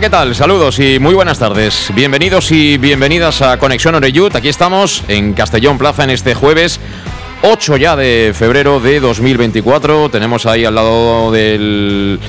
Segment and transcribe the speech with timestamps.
[0.00, 0.32] ¿Qué tal?
[0.36, 1.90] Saludos y muy buenas tardes.
[1.92, 4.32] Bienvenidos y bienvenidas a Conexión Oreyut.
[4.36, 6.78] Aquí estamos en Castellón Plaza en este jueves
[7.42, 10.08] 8 ya de febrero de 2024.
[10.08, 12.20] Tenemos ahí al lado del...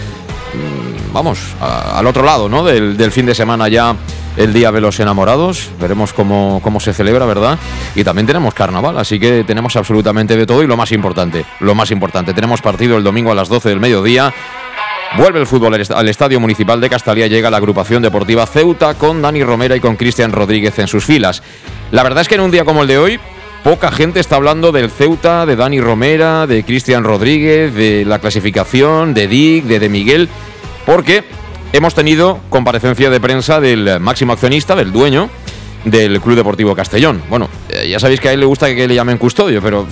[0.54, 2.64] Mm, vamos, al otro lado, ¿no?
[2.64, 3.96] Del, fin de semana ya
[4.36, 5.70] el Día de los Enamorados.
[5.80, 7.60] Veremos cómo, cómo se celebra, ¿verdad?
[7.94, 11.76] Y también tenemos carnaval, así que tenemos absolutamente de todo y lo más importante, lo
[11.76, 14.34] más importante, tenemos partido el domingo a las 12 del mediodía
[15.18, 19.44] Vuelve el fútbol al Estadio Municipal de Castalia, llega la agrupación deportiva Ceuta con Dani
[19.44, 21.42] Romera y con Cristian Rodríguez en sus filas.
[21.92, 23.20] La verdad es que en un día como el de hoy,
[23.64, 29.14] poca gente está hablando del Ceuta, de Dani Romera, de Cristian Rodríguez, de la clasificación,
[29.14, 30.30] de Dick, de De Miguel,
[30.86, 31.24] porque
[31.74, 35.30] hemos tenido comparecencia de prensa del máximo accionista, del dueño
[35.86, 37.22] del Club Deportivo Castellón.
[37.30, 39.88] Bueno, eh, ya sabéis que a él le gusta que le llamen custodio, pero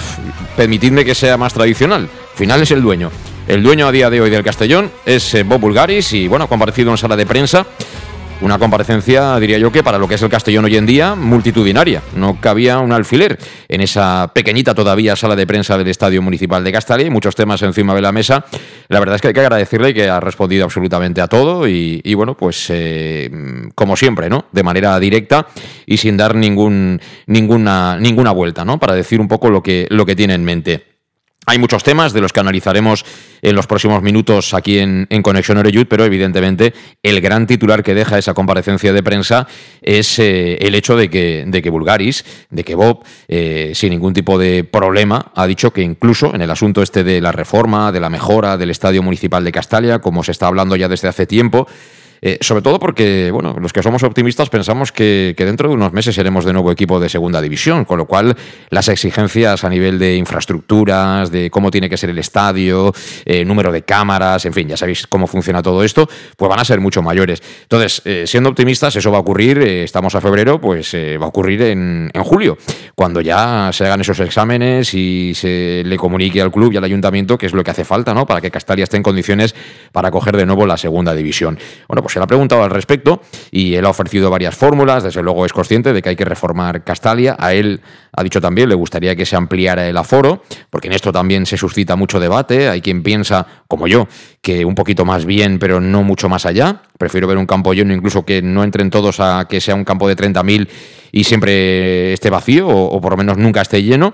[0.55, 2.03] permitidme que sea más tradicional.
[2.03, 3.09] Al final es el dueño.
[3.48, 6.50] El dueño a día de hoy del Castellón es eh, Bob Bulgaris y bueno, ha
[6.50, 7.66] comparecido en sala de prensa.
[8.41, 12.03] Una comparecencia, diría yo que para lo que es el Castellón hoy en día, multitudinaria.
[12.13, 16.74] No cabía un alfiler en esa pequeñita todavía sala de prensa del Estadio Municipal de
[16.74, 18.46] Castalia muchos temas encima de la mesa.
[18.90, 22.36] La verdad es que hay que agradecerle que ha respondido absolutamente a todo y, bueno,
[22.36, 23.31] pues eh,
[23.74, 24.46] como siempre, ¿no?
[24.52, 25.47] De manera directa
[25.86, 28.78] y sin dar ningún, ninguna, ninguna vuelta, ¿no?
[28.78, 30.97] Para decir un poco lo que, lo que tiene en mente.
[31.50, 33.06] Hay muchos temas de los que analizaremos
[33.41, 38.18] en los próximos minutos aquí en, Conexión Oreyud, pero evidentemente el gran titular que deja
[38.18, 39.47] esa comparecencia de prensa
[39.81, 44.13] es eh, el hecho de que, de que Bulgaris, de que Bob, eh, sin ningún
[44.13, 48.02] tipo de problema, ha dicho que incluso en el asunto este de la reforma, de
[48.02, 51.66] la mejora del Estadio Municipal de Castalia, como se está hablando ya desde hace tiempo,
[52.22, 56.16] eh, sobre todo porque, bueno, los que somos optimistas pensamos que, dentro de unos meses
[56.16, 58.35] seremos de nuevo equipo de segunda división, con lo cual
[58.69, 62.94] las exigencias a nivel de infraestructuras, de cómo tiene que ser el estadio,
[63.25, 66.66] eh, número de cámaras, en fin, ya sabéis cómo funciona todo esto, pues van a
[66.66, 67.41] ser mucho mayores.
[67.63, 71.61] Entonces, eh, siendo optimistas, eso va a ocurrir, estamos a febrero, pues va a ocurrir
[71.61, 72.57] en, julio,
[72.95, 77.38] cuando ya se hagan esos exámenes y se le comunique al club y al ayuntamiento
[77.38, 78.25] que es lo que hace falta, ¿no?
[78.25, 79.56] Para que Castalia esté en condiciones
[79.91, 81.57] para coger de nuevo la segunda división.
[81.88, 85.45] Bueno, se le ha preguntado al respecto y él ha ofrecido varias fórmulas, desde luego
[85.45, 87.81] es consciente de que hay que reformar Castalia, a él
[88.13, 91.57] ha dicho también le gustaría que se ampliara el aforo, porque en esto también se
[91.57, 94.07] suscita mucho debate, hay quien piensa, como yo,
[94.41, 97.94] que un poquito más bien, pero no mucho más allá, prefiero ver un campo lleno,
[97.94, 100.68] incluso que no entren todos a que sea un campo de 30.000
[101.12, 104.13] y siempre esté vacío, o, o por lo menos nunca esté lleno.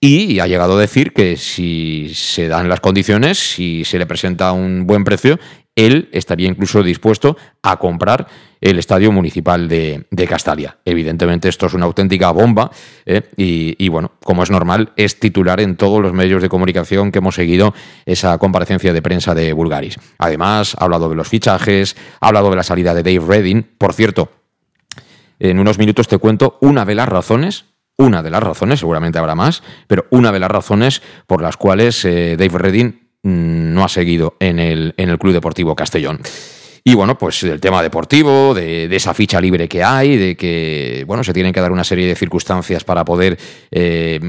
[0.00, 4.52] Y ha llegado a decir que si se dan las condiciones, si se le presenta
[4.52, 5.38] un buen precio,
[5.76, 8.26] él estaría incluso dispuesto a comprar
[8.60, 10.78] el estadio municipal de, Castalia.
[10.84, 12.70] Evidentemente esto es una auténtica bomba
[13.04, 13.22] ¿eh?
[13.36, 17.34] y, bueno, como es normal, es titular en todos los medios de comunicación que hemos
[17.34, 17.74] seguido
[18.06, 19.98] esa comparecencia de prensa de Bulgaris.
[20.18, 23.62] Además, ha hablado de los fichajes, ha hablado de la salida de Dave Redding.
[23.76, 24.30] Por cierto,
[25.38, 29.36] en unos minutos te cuento una de las razones una de las razones, seguramente habrá
[29.36, 34.36] más, pero una de las razones por las cuales eh, Dave Redding no ha seguido
[34.38, 36.20] en el, en el Club Deportivo Castellón.
[36.86, 41.24] Y bueno, pues el tema deportivo, de, esa ficha libre que hay, de que bueno,
[41.24, 43.38] se tienen que dar una serie de circunstancias para poder
[43.70, 44.20] eh,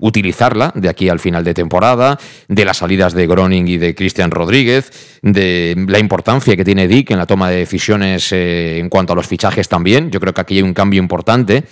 [0.00, 2.18] utilizarla de aquí al final de temporada,
[2.48, 7.12] de las salidas de Groning y de Cristian Rodríguez, de la importancia que tiene Dick
[7.12, 10.10] en la toma de decisiones eh, en cuanto a los fichajes también.
[10.10, 11.62] Yo creo que aquí hay un cambio importante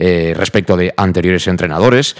[0.00, 2.16] eh, respecto de anteriores entrenadores.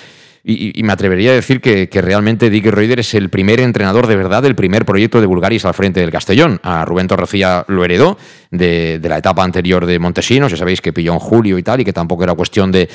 [0.46, 4.42] Y, me atrevería a decir que, realmente Dick Reuter es el primer entrenador de verdad
[4.42, 6.60] del primer proyecto de Bulgaris al frente del Castellón.
[6.62, 8.18] A Rubén Torrecilla lo heredó
[8.50, 11.84] de, la etapa anterior de Montesinos, ya sabéis que pilló en julio y tal, y
[11.86, 12.86] que tampoco era cuestión de,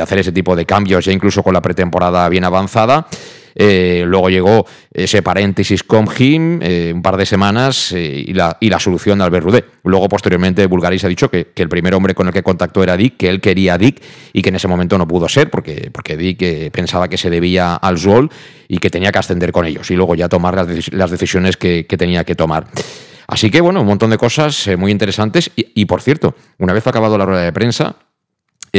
[0.00, 3.08] hacer ese tipo de cambios, ya incluso con la pretemporada bien avanzada.
[3.60, 8.70] Eh, luego llegó ese paréntesis con Jim, eh, un par de semanas y, la, y
[8.70, 9.64] la solución de Albert Rudé.
[9.82, 13.16] Luego, posteriormente, Bulgaris ha dicho que, el primer hombre con el que contactó era Dick,
[13.16, 14.00] que él quería a Dick
[14.32, 17.74] y que en ese momento no pudo ser porque, porque Dick pensaba que se debía
[17.74, 18.30] al Zol
[18.68, 22.22] y que tenía que ascender con ellos y luego ya tomar las, decisiones que, tenía
[22.22, 22.68] que tomar.
[23.26, 25.50] Así que, bueno, un montón de cosas muy interesantes.
[25.56, 27.96] Y, por cierto, una vez acabado la rueda de prensa,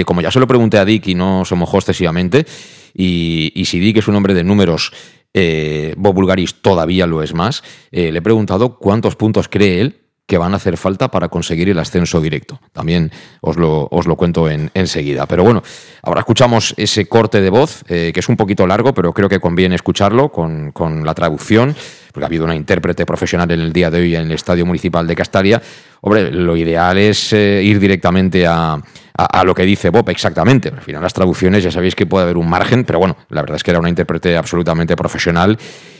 [0.05, 2.45] como ya se lo pregunté a Dick y no se mojó excesivamente,
[2.93, 4.91] y, si Dick es un hombre de números,
[5.33, 7.63] eh, Bob Bulgaris todavía lo es más.
[7.91, 11.69] Eh, le he preguntado cuántos puntos cree él que van a hacer falta para conseguir
[11.69, 12.59] el ascenso directo.
[12.71, 15.25] También os lo, os lo cuento en, enseguida.
[15.25, 15.63] Pero bueno,
[16.03, 19.39] ahora escuchamos ese corte de voz, eh, que es un poquito largo, pero creo que
[19.39, 21.75] conviene escucharlo con, con, la traducción,
[22.13, 25.07] porque ha habido una intérprete profesional en el día de hoy en el Estadio Municipal
[25.07, 25.61] de Castalia.
[26.01, 28.79] Hombre, lo ideal es ir directamente a,
[29.19, 30.69] a, lo que dice Bob exactamente.
[30.69, 33.57] Al final las traducciones ya sabéis que puede haber un margen, pero bueno, la verdad
[33.57, 35.57] es que era una intérprete absolutamente profesional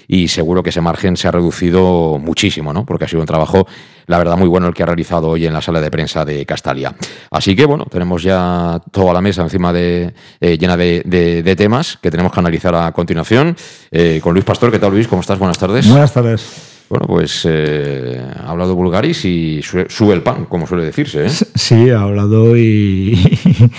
[0.07, 2.85] y seguro que ese margen se ha reducido muchísimo, ¿no?
[2.85, 3.67] Porque ha sido un trabajo,
[4.07, 6.45] la verdad, muy bueno el que ha realizado hoy en la sala de prensa de
[6.45, 6.95] Castalia.
[7.29, 12.09] Así que bueno, tenemos ya toda la mesa encima de eh, llena de, temas que
[12.09, 13.55] tenemos que analizar a continuación.
[13.91, 15.07] Eh, con Luis Pastor, ¿qué tal Luis?
[15.07, 15.37] ¿Cómo estás?
[15.37, 15.87] Buenas tardes.
[15.87, 16.68] Buenas tardes.
[16.89, 21.27] Bueno, pues eh, ha hablado Bulgaris y sube el pan, como suele decirse.
[21.27, 21.29] ¿eh?
[21.55, 23.15] Sí, ha hablado y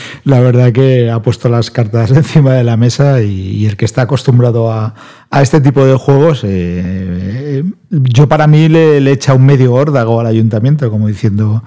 [0.25, 4.03] la verdad que ha puesto las cartas encima de la mesa y, el que está
[4.03, 4.95] acostumbrado a,
[5.43, 10.27] este tipo de juegos, eh, yo para mí le, le, echa un medio órdago al
[10.27, 11.63] ayuntamiento, como diciendo,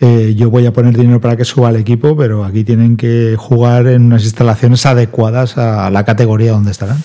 [0.00, 3.86] yo voy a poner dinero para que suba el equipo, pero aquí tienen que jugar
[3.86, 6.98] en unas instalaciones adecuadas a la categoría donde estarán.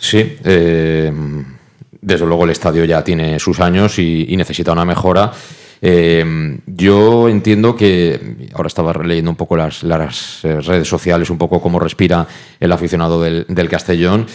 [0.00, 1.12] Sí, eh
[2.02, 5.32] desde luego el estadio ya tiene sus años y, necesita una mejora.
[5.80, 9.82] Eh, yo entiendo que, ahora estaba leyendo un poco las,
[10.44, 12.26] eh, redes sociales, un poco cómo respira
[12.60, 14.26] el aficionado del, Castellón,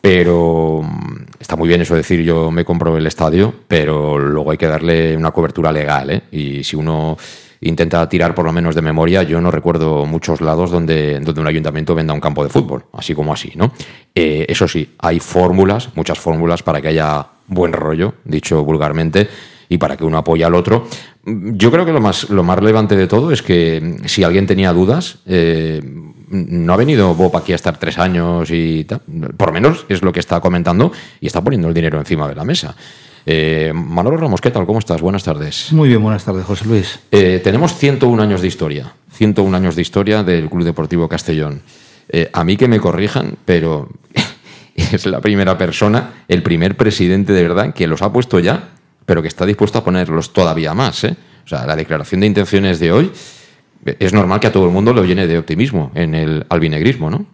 [0.00, 4.50] pero mm, está muy bien eso de decir yo me compro el estadio, pero luego
[4.50, 6.10] hay que darle una cobertura legal.
[6.10, 6.22] ¿eh?
[6.32, 7.16] Y si uno
[7.60, 11.46] intenta tirar por lo menos de memoria, yo no recuerdo muchos lados donde, donde un
[11.46, 13.72] ayuntamiento venda un campo de fútbol, así como así, ¿no?
[14.14, 19.28] Eh, eso sí, hay fórmulas, muchas fórmulas para que haya buen rollo, dicho vulgarmente,
[19.68, 20.86] y para que uno apoye al otro.
[21.24, 24.72] Yo creo que lo más, lo más relevante de todo es que si alguien tenía
[24.72, 25.82] dudas, eh,
[26.28, 29.00] no ha venido Bob aquí a estar tres años y tal.
[29.36, 32.44] Por menos es lo que está comentando y está poniendo el dinero encima de la
[32.44, 32.76] mesa.
[33.28, 34.66] Eh, Manolo Ramos, ¿qué tal?
[34.66, 35.00] ¿Cómo estás?
[35.00, 35.72] Buenas tardes.
[35.72, 37.00] Muy bien, buenas tardes, José Luis.
[37.10, 41.62] Eh, tenemos 101 años de historia, 101 años de historia del Club Deportivo Castellón.
[42.08, 43.88] Eh, a mí que me corrijan, pero
[44.76, 48.68] es la primera persona, el primer presidente de verdad que los ha puesto ya,
[49.04, 51.02] pero que está dispuesto a ponerlos todavía más.
[51.02, 53.10] O sea, la declaración de intenciones de hoy
[53.84, 57.26] es normal que a todo el mundo lo llene de optimismo en el albinegrismo, ¿no?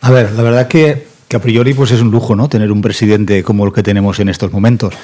[0.00, 2.48] A ver, la verdad que a priori pues es un lujo, ¿no?
[2.48, 4.94] Tener un presidente como el que tenemos en estos momentos.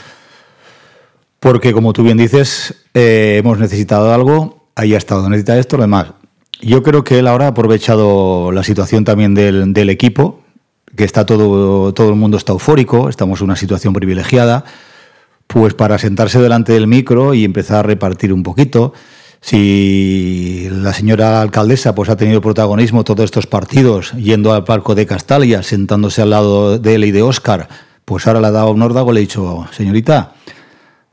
[1.39, 5.85] Porque, como tú bien dices, eh, hemos necesitado algo, ahí ha estado, necesita esto, lo
[5.85, 6.13] demás.
[6.61, 10.43] Yo creo que él ahora ha aprovechado la situación también del, del equipo,
[10.95, 14.65] que está todo, todo el mundo está eufórico, estamos en una situación privilegiada,
[15.47, 18.93] pues para sentarse delante del micro y empezar a repartir un poquito
[19.41, 25.07] si la señora alcaldesa pues ha tenido protagonismo todos estos partidos yendo al palco de
[25.07, 27.69] Castalia, sentándose al lado de él y de Óscar,
[28.05, 30.35] pues ahora le ha dado un órdago, le ha dicho, señorita,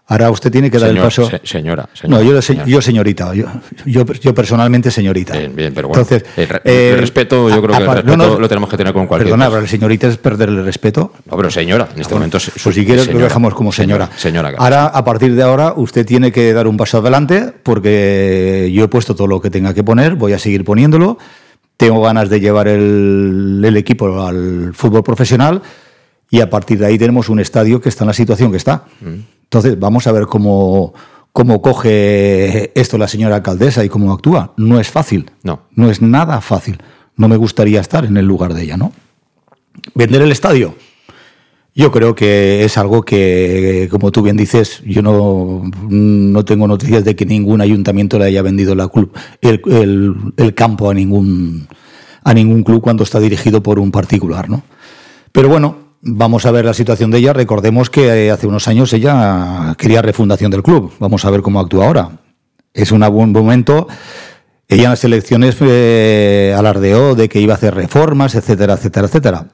[0.09, 1.29] Ahora usted tiene que dar el paso.
[1.43, 3.33] señora, No, yo, yo señorita.
[3.33, 3.45] Yo,
[3.85, 5.37] yo, personalmente señorita.
[5.37, 6.01] Bien, bien, pero bueno.
[6.01, 9.27] Entonces, el, eh, respeto, yo creo que el respeto lo tenemos que tener con cualquier.
[9.31, 11.11] Perdona, pero el señorita es perder el respeto.
[11.25, 12.37] No, pero señora, en este momento.
[12.63, 14.09] Pues si quieres, lo dejamos como señora.
[14.15, 18.85] Señora, ahora, a partir de ahora, usted tiene que dar un paso adelante porque yo
[18.85, 21.17] he puesto todo lo que tenga que poner, voy a seguir poniéndolo.
[21.75, 25.61] Tengo ganas de llevar el, el equipo al fútbol profesional
[26.29, 28.85] y a partir de ahí tenemos un estadio que está en la situación que está.
[29.01, 29.36] Mm.
[29.47, 30.93] Entonces, vamos a ver cómo,
[31.31, 34.53] cómo coge esto la señora alcaldesa y cómo actúa.
[34.57, 35.31] No es fácil.
[35.43, 35.61] No.
[35.73, 36.79] No es nada fácil.
[37.15, 38.91] No me gustaría estar en el lugar de ella, ¿no?
[39.95, 40.75] Vender el estadio.
[41.73, 47.05] Yo creo que es algo que, como tú bien dices, yo no, no tengo noticias
[47.05, 49.61] de que ningún ayuntamiento le haya vendido la club, el,
[50.37, 51.67] el, campo a ningún,
[52.23, 54.63] a ningún club cuando está dirigido por un particular, ¿no?
[55.31, 57.33] Pero bueno, Vamos a ver la situación de ella.
[57.33, 60.93] Recordemos que eh, hace unos años ella quería refundación del club.
[60.99, 62.09] Vamos a ver cómo actúa ahora.
[62.73, 63.87] Es un buen momento.
[64.67, 69.47] Ella en las elecciones eh, alardeó de que iba a hacer reformas, etcétera, etcétera, etcétera.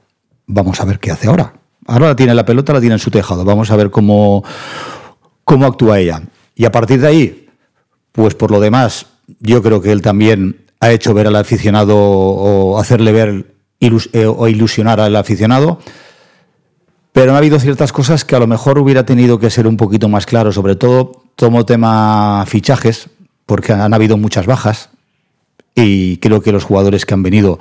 [0.48, 1.54] Vamos a ver qué hace ahora.
[1.86, 3.46] Ahora la tiene la pelota, la tiene en su tejado.
[3.46, 4.44] Vamos a ver cómo,
[5.44, 6.24] cómo actúa ella.
[6.56, 7.50] Y a partir de ahí,
[8.12, 9.06] pues por lo demás,
[9.40, 14.48] yo creo que él también ha hecho ver al aficionado o hacerle ver eh, o
[14.48, 15.80] ilusionar al aficionado.
[17.14, 20.10] Pero ha habido ciertas cosas que a lo mejor hubiera tenido que ser un poquito
[20.10, 23.10] más claro, sobre todo tomo tema fichajes,
[23.46, 24.90] porque han habido muchas bajas
[25.76, 27.60] y creo que los jugadores que han venido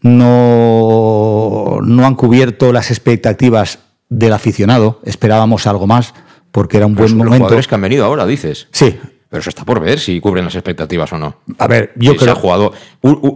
[0.00, 5.00] no, no han cubierto las expectativas del aficionado.
[5.04, 6.14] Esperábamos algo más
[6.52, 7.30] porque era un buen momento.
[7.30, 8.68] Los jugadores que han venido ahora, dices.
[8.72, 8.98] Sí,
[9.32, 11.36] pero eso está por ver si cubren las expectativas o no.
[11.56, 12.34] A ver, yo creo.
[12.34, 12.74] que ha jugado.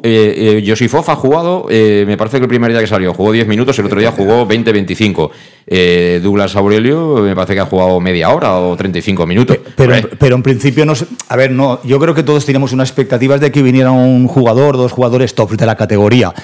[0.02, 3.48] Eh, eh, ha jugado, eh, me parece que el primer día que salió jugó 10
[3.48, 5.30] minutos, el otro día jugó 20-25.
[5.66, 9.58] Eh, Douglas Aurelio me parece que ha jugado media hora o 35 minutos.
[9.74, 10.92] Pero, pero, en principio, no
[11.30, 14.76] a ver, no, yo creo que todos teníamos unas expectativas de que viniera un jugador,
[14.76, 16.34] dos jugadores top de la categoría.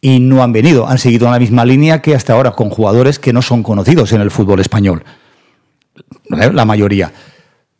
[0.00, 3.20] Y no han venido, han seguido en la misma línea que hasta ahora, con jugadores
[3.20, 5.04] que no son conocidos en el fútbol español.
[6.30, 7.12] La mayoría.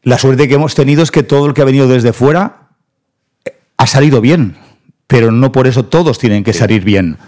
[0.03, 2.69] La suerte que hemos tenido es que todo el que ha venido desde fuera
[3.45, 4.57] eh, ha salido bien,
[5.07, 7.19] pero no por eso todos tienen que salir bien,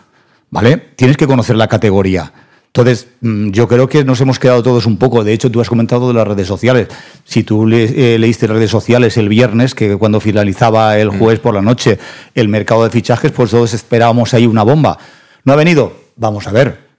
[0.50, 0.77] ¿vale?
[0.97, 2.33] Tienes que conocer la categoría.
[2.73, 5.25] Entonces, mm, yo creo que nos hemos quedado todos un poco.
[5.25, 6.87] De hecho, tú has comentado de las redes sociales.
[7.25, 11.19] Si tú le, eh, leíste redes sociales el viernes, que cuando finalizaba el mm.
[11.19, 11.99] jueves por la noche
[12.37, 14.99] el mercado de fichajes, pues todos esperábamos ahí una bomba.
[15.45, 15.95] ¿No ha venido?
[16.15, 16.90] Vamos a ver.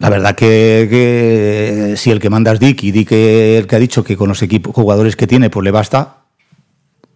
[0.00, 4.02] La verdad que, si el que manda es Dick y Dick el que ha dicho
[4.02, 6.20] que con los equipos jugadores que tiene pues le basta,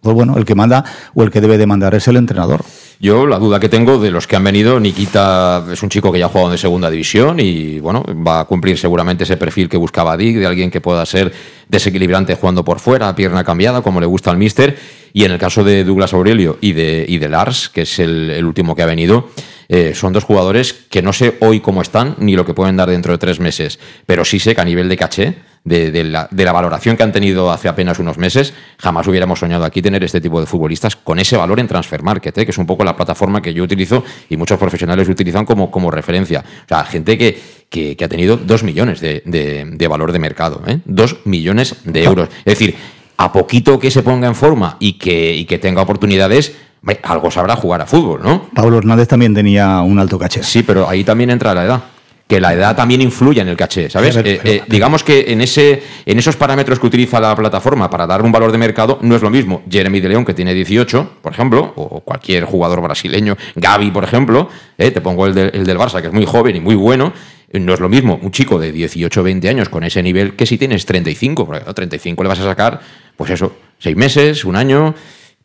[0.01, 2.63] pues bueno, el que manda o el que debe de mandar es el entrenador.
[2.99, 6.19] Yo la duda que tengo de los que han venido, Nikita es un chico que
[6.19, 9.77] ya ha jugado en segunda división y bueno, va a cumplir seguramente ese perfil que
[9.77, 11.33] buscaba Dick, de alguien que pueda ser
[11.67, 14.77] desequilibrante jugando por fuera, pierna cambiada, como le gusta al míster.
[15.11, 18.45] Y en el caso de Douglas Aurelio y de, y de Lars, que es el
[18.45, 19.29] último que ha venido,
[19.69, 22.89] eh, son dos jugadores que no sé hoy cómo están ni lo que pueden dar
[22.89, 26.95] dentro de tres meses, pero sí sé que a nivel de caché, de, la, valoración
[26.95, 30.45] que han tenido hace apenas unos meses, jamás hubiéramos soñado aquí tener este tipo de
[30.45, 33.53] futbolistas con ese valor en Transfer Market, eh, que es un poco la plataforma que
[33.53, 36.43] yo utilizo y muchos profesionales utilizan como, como referencia.
[36.65, 40.79] O sea, gente que, que, ha tenido dos millones de, valor de mercado, ¿eh?
[40.85, 42.29] dos millones de euros.
[42.45, 42.75] Es decir,
[43.17, 46.55] a poquito que se ponga en forma y que, y que tenga oportunidades,
[47.03, 48.49] algo sabrá jugar a fútbol, ¿no?
[48.53, 50.43] Pablo Hernández también tenía un alto caché.
[50.43, 51.83] Sí, pero ahí también entra la edad.
[52.27, 54.15] Que la edad también influye en el caché, ¿sabes?
[54.15, 58.23] Eh, eh, digamos que en, ese, en esos parámetros que utiliza la plataforma para dar
[58.23, 61.33] un valor de mercado no es lo mismo Jeremy de León, que tiene 18, por
[61.33, 66.01] ejemplo, o cualquier jugador brasileño, Gaby, por ejemplo, eh, te pongo el, el del Barça,
[66.01, 67.13] que es muy joven y muy bueno,
[67.59, 70.45] no es lo mismo un chico de 18 o 20 años con ese nivel que
[70.47, 72.81] si tienes 35, porque a 35 le vas a sacar,
[73.15, 74.95] pues eso, seis meses, un año,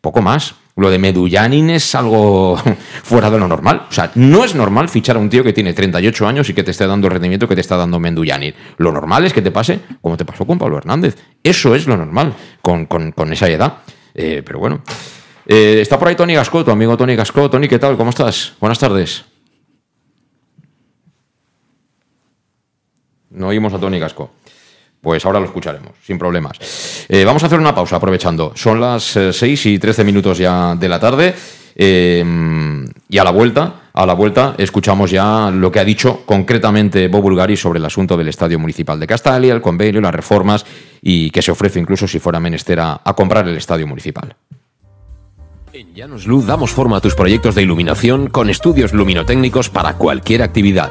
[0.00, 0.54] poco más.
[0.76, 2.56] Lo de Medullanin es algo
[3.02, 3.86] fuera de lo normal.
[3.88, 6.62] O sea, no es normal fichar a un tío que tiene 38 años y que
[6.62, 8.54] te esté dando el rendimiento que te está dando Medullanin.
[8.78, 11.16] Lo normal es que te pase como te pasó con Pablo Hernández.
[11.42, 13.78] Eso es lo normal con, esa edad.
[14.14, 14.82] Eh, pero bueno.
[15.46, 17.50] Eh, está por ahí Tony Gasco, tu amigo Tony Gasco.
[17.50, 17.96] Tony, ¿qué tal?
[17.96, 18.54] ¿Cómo estás?
[18.60, 19.24] Buenas tardes.
[23.30, 24.30] No oímos a Tony Gasco.
[25.00, 27.06] Pues ahora lo escucharemos, sin problemas.
[27.08, 28.52] Eh, vamos a hacer una pausa aprovechando.
[28.54, 31.34] Son las 6 eh, y 13 minutos ya de la tarde.
[31.74, 32.22] Eh,
[33.08, 37.22] y a la vuelta, a la vuelta, escuchamos ya lo que ha dicho concretamente Bob
[37.22, 40.66] Bulgari sobre el asunto del Estadio Municipal de Castalia, el convenio, las reformas
[41.00, 44.36] y que se ofrece incluso si fuera menester a, a comprar el Estadio Municipal.
[45.72, 50.42] En Llanos Luz damos forma a tus proyectos de iluminación con estudios luminotécnicos para cualquier
[50.42, 50.90] actividad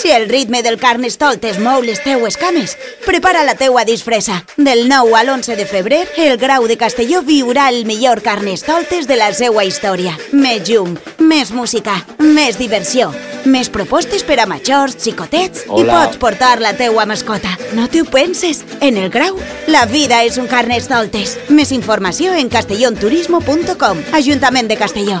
[0.00, 2.72] Si el ritme del Carnestoltes mou les teues cames,
[3.04, 4.38] prepara la teua disfressa.
[4.56, 9.18] Del 9 al 11 de febrer, el Grau de Castelló viurà el millor Carnestoltes de
[9.20, 10.14] la seua història.
[10.32, 13.10] Més llum, més música, més diversió,
[13.44, 15.82] més propostes per a majors, xicotets Hola.
[15.82, 17.52] i pots portar la teua mascota.
[17.76, 18.64] No t'ho penses?
[18.80, 19.36] En el Grau,
[19.68, 21.36] la vida és un Carnestoltes.
[21.50, 24.00] Més informació en castellonturismo.com.
[24.16, 25.20] Ajuntament de Castelló.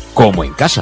[0.13, 0.81] como en casa.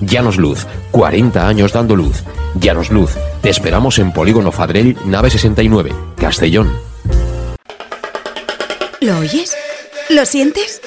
[0.00, 2.22] Llanos Luz, 40 años dando luz.
[2.54, 6.70] Llanos Luz, te esperamos en Polígono Fadrell, nave 69, Castellón.
[9.00, 9.56] ¿Lo oyes?
[10.08, 10.80] ¿Lo sientes?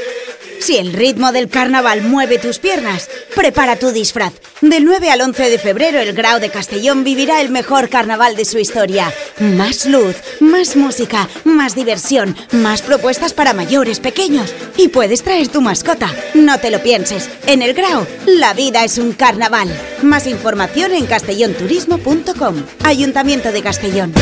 [0.59, 4.33] Si el ritmo del carnaval mueve tus piernas, prepara tu disfraz.
[4.61, 8.43] Del 9 al 11 de febrero, el Grau de Castellón vivirá el mejor carnaval de
[8.43, 9.11] su historia.
[9.39, 14.53] Más luz, más música, más diversión, más propuestas para mayores, pequeños.
[14.75, 16.13] Y puedes traer tu mascota.
[16.33, 17.29] No te lo pienses.
[17.47, 19.69] En el Grau, la vida es un carnaval.
[20.01, 22.55] Más información en castellonturismo.com.
[22.83, 24.13] Ayuntamiento de Castellón.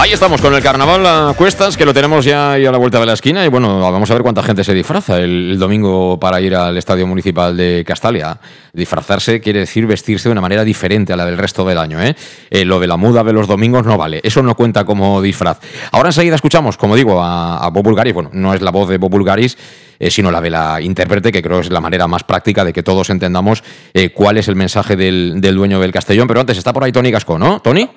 [0.00, 3.06] Ahí estamos con el carnaval a cuestas, que lo tenemos ya a la vuelta de
[3.06, 3.44] la esquina.
[3.44, 7.04] Y bueno, vamos a ver cuánta gente se disfraza el, domingo para ir al Estadio
[7.04, 8.38] Municipal de Castalia.
[8.72, 12.00] Disfrazarse quiere decir vestirse de una manera diferente a la del resto del año.
[12.00, 12.14] ¿eh?
[12.48, 15.58] Eh, lo de la muda de los domingos no vale, eso no cuenta como disfraz.
[15.90, 18.14] Ahora enseguida escuchamos, como digo, a, a Bob Bulgaris.
[18.14, 19.58] Bueno, no es la voz de Bob Bulgaris,
[19.98, 22.84] eh, sino la de la intérprete, que creo es la manera más práctica de que
[22.84, 26.28] todos entendamos eh, cuál es el mensaje del, del dueño del Castellón.
[26.28, 27.58] Pero antes está por ahí Tony Gasco, ¿no?
[27.58, 27.90] ¿Tony?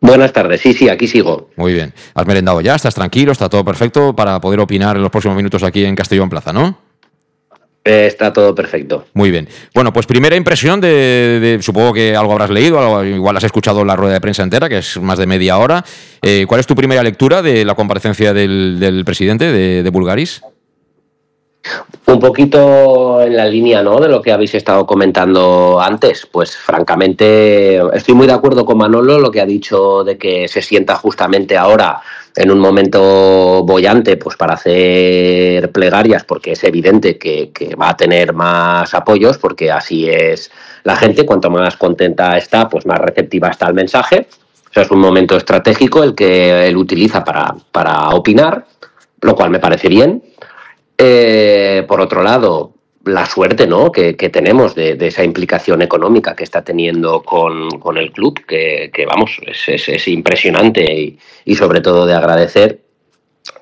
[0.00, 1.50] Buenas tardes, sí, sí, aquí sigo.
[1.56, 1.92] Muy bien.
[2.14, 2.74] ¿Has merendado ya?
[2.74, 3.32] ¿Estás tranquilo?
[3.32, 6.78] ¿Está todo perfecto para poder opinar en los próximos minutos aquí en Castellón Plaza, no?
[7.84, 9.06] Eh, está todo perfecto.
[9.14, 9.48] Muy bien.
[9.74, 13.84] Bueno, pues primera impresión de, de- supongo que algo habrás leído, algo- igual has escuchado
[13.84, 15.84] la rueda de prensa entera, que es más de media hora.
[16.22, 20.42] Eh, ¿Cuál es tu primera lectura de la comparecencia del, del presidente de, de Bulgaris?
[22.06, 24.00] Un poquito en la línea ¿no?
[24.00, 29.18] de lo que habéis estado comentando antes, pues francamente estoy muy de acuerdo con Manolo
[29.18, 32.00] lo que ha dicho de que se sienta justamente ahora
[32.34, 38.32] en un momento bollante pues para hacer plegarias porque es evidente que, va a tener
[38.32, 40.50] más apoyos porque así es
[40.82, 44.26] la gente, cuanto más contenta está, pues más receptiva está el mensaje.
[44.70, 48.64] O sea, es un momento estratégico el que él utiliza para opinar,
[49.20, 50.22] lo cual me parece bien.
[51.02, 53.90] Eh, por otro lado, la suerte ¿no?
[53.90, 59.66] que, tenemos de, esa implicación económica que está teniendo con, el club, que, vamos, es,
[59.68, 62.80] es, es impresionante y, y, sobre todo de agradecer.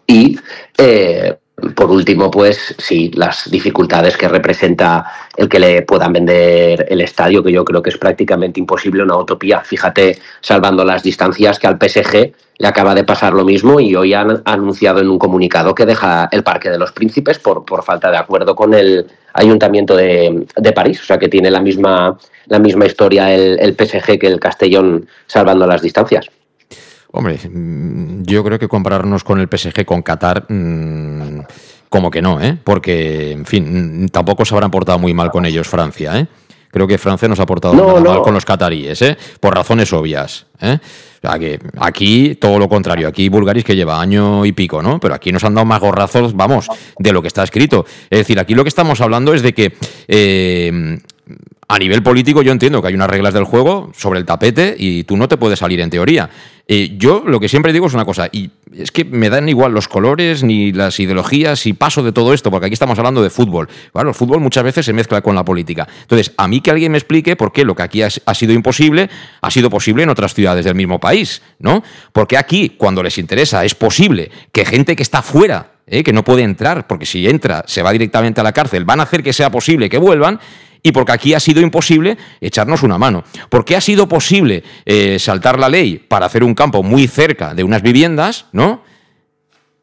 [0.05, 0.37] Y
[0.77, 1.37] eh,
[1.75, 5.05] por último, pues sí, las dificultades que representa
[5.37, 9.16] el que le puedan vender el estadio, que yo creo que es prácticamente imposible, una
[9.16, 9.61] utopía.
[9.61, 14.14] Fíjate, salvando las distancias, que al PSG le acaba de pasar lo mismo y hoy
[14.14, 18.11] han anunciado en un comunicado que deja el Parque de los Príncipes por, por falta
[18.11, 21.01] de acuerdo con el Ayuntamiento de, de, París.
[21.01, 25.07] O sea que tiene la misma, la misma historia el, el PSG que el Castellón
[25.27, 26.29] salvando las distancias.
[27.12, 31.40] Hombre, mm, yo creo que compararnos con el PSG, con Qatar, mmm,
[31.88, 32.59] como que no, ¿eh?
[32.62, 36.27] Porque, en fin, mm, tampoco se habrán portado muy mal con ellos Francia, ¿eh?
[36.71, 38.11] Creo que Francia nos ha portado no, no.
[38.11, 39.16] mal con los cataríes, ¿eh?
[39.40, 40.79] Por razones obvias, ¿eh?
[40.83, 45.01] O sea, que aquí todo lo contrario, aquí Bulgaris que lleva año y pico, ¿no?
[45.01, 46.68] Pero aquí nos han dado más gorrazos, vamos,
[46.99, 47.87] de lo que está escrito.
[48.11, 49.73] Es decir, aquí lo que estamos hablando es de que
[50.07, 51.01] eh,
[51.66, 55.05] a nivel político yo entiendo que hay unas reglas del juego sobre el tapete y
[55.05, 56.31] tú no te puedes salir en teoría.
[56.70, 59.72] Eh, yo lo que siempre digo es una cosa, y es que me dan igual
[59.72, 63.31] los colores ni las ideologías y paso de todo esto, porque aquí estamos hablando de
[63.31, 63.70] fútbol.
[63.94, 65.88] Bueno, el fútbol muchas veces se mezcla con la política.
[66.02, 69.09] Entonces, a mí que alguien me explique por qué lo que aquí ha, sido imposible
[69.40, 71.83] ha sido posible en otras ciudades del mismo país, ¿no?
[72.12, 76.02] Porque aquí, cuando les interesa, es posible que gente que está fuera, ¿eh?
[76.02, 79.04] que no puede entrar, porque si entra se va directamente a la cárcel, van a
[79.04, 80.38] hacer que sea posible que vuelvan
[80.83, 83.25] y porque aquí ha sido imposible echarnos una mano.
[83.49, 87.64] Porque ha sido posible eh, saltar la ley para hacer un campo muy cerca de
[87.64, 88.83] unas viviendas, ¿no?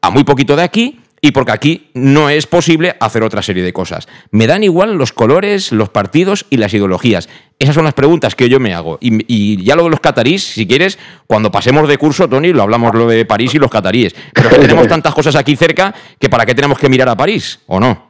[0.00, 3.72] A muy poquito de aquí, y porque aquí no es posible hacer otra serie de
[3.72, 4.06] cosas.
[4.30, 7.28] Me dan igual los colores, los partidos y las ideologías.
[7.58, 8.98] Esas son las preguntas que yo me hago.
[9.00, 12.94] Y, ya lo de los catarís, si quieres, cuando pasemos de curso, Tony, lo hablamos
[12.94, 14.14] lo de París y los cataríes.
[14.32, 17.60] Pero que tenemos tantas cosas aquí cerca que para qué tenemos que mirar a París,
[17.66, 18.05] ¿o no?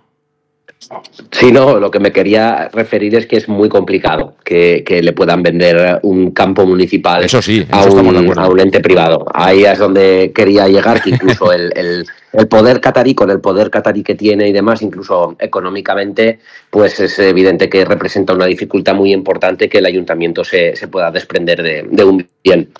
[1.32, 5.12] Sí, no, lo que me quería referir es que es muy complicado que, que le
[5.12, 9.26] puedan vender un campo municipal eso sí, a, un, a, un, ente privado.
[9.34, 13.70] Ahí es donde quería llegar, que incluso el, el, el, poder catarí, con el poder
[13.70, 16.38] catarí que tiene y demás, incluso económicamente,
[16.70, 21.10] pues es evidente que representa una dificultad muy importante que el ayuntamiento se, se pueda
[21.10, 22.70] desprender de, de un bien.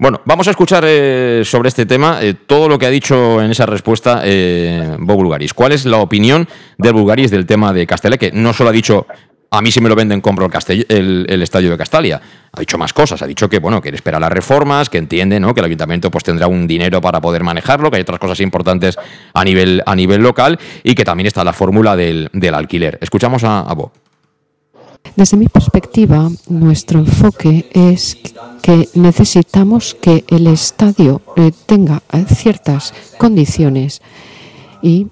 [0.00, 3.50] Bueno, vamos a escuchar eh, sobre este tema eh, todo lo que ha dicho en
[3.50, 5.52] esa respuesta eh, Bob Bulgaris.
[5.52, 8.16] ¿Cuál es la opinión del Bulgaris del tema de Castellé?
[8.16, 9.08] Que no solo ha dicho
[9.50, 12.20] a mí si me lo venden compro el, Castell el, estadio de Castalia.
[12.52, 13.22] Ha dicho más cosas.
[13.22, 15.52] Ha dicho que bueno que espera las reformas, que entiende ¿no?
[15.52, 18.96] que el ayuntamiento pues tendrá un dinero para poder manejarlo, que hay otras cosas importantes
[19.34, 22.98] a nivel, a nivel local y que también está la fórmula del, del alquiler.
[23.00, 23.74] Escuchamos a, a.
[25.16, 28.16] Desde mi perspectiva, nuestro enfoque es
[28.62, 34.02] que necesitamos que el estadio eh, tenga ciertas condiciones.
[34.82, 35.08] Y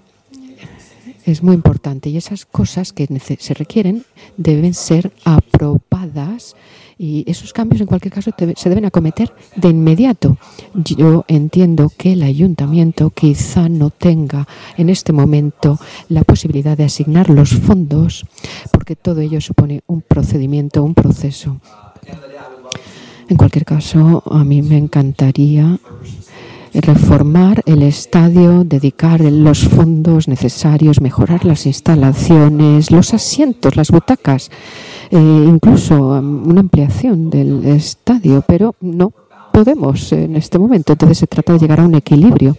[1.25, 2.09] es muy importante.
[2.09, 4.05] Y esas cosas que se requieren
[4.37, 6.55] deben ser aprobadas
[6.99, 10.39] y esos cambios en cualquier caso se deben acometer de inmediato.
[10.75, 15.79] Yo entiendo que el ayuntamiento quizá no tenga en este momento
[16.09, 18.25] la posibilidad de asignar los fondos
[18.73, 21.61] porque todo ello supone un procedimiento, un proceso.
[23.29, 25.79] En cualquier caso, a mí me encantaría
[26.73, 34.51] reformar el estadio, dedicar los fondos necesarios, mejorar las instalaciones, los asientos, las butacas,
[35.11, 39.13] eh, incluso um, una ampliación del estadio, pero no
[39.53, 40.93] podemos en este momento.
[40.93, 42.57] Entonces se trata de llegar a un equilibrio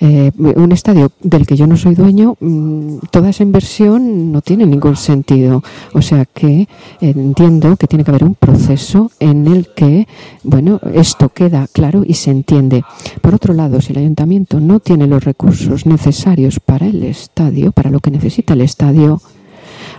[0.00, 4.64] eh, un estadio del que yo no soy dueño, mmm, toda esa inversión no tiene
[4.64, 5.62] ningún sentido.
[5.92, 6.68] O sea que
[7.00, 10.06] entiendo que tiene que haber un proceso en el que,
[10.44, 12.84] bueno, esto queda claro y se entiende.
[13.20, 17.90] Por otro lado, si el ayuntamiento no tiene los recursos necesarios para el estadio, para
[17.90, 19.20] lo que necesita el estadio,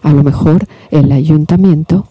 [0.01, 2.07] a lo mejor el ayuntamiento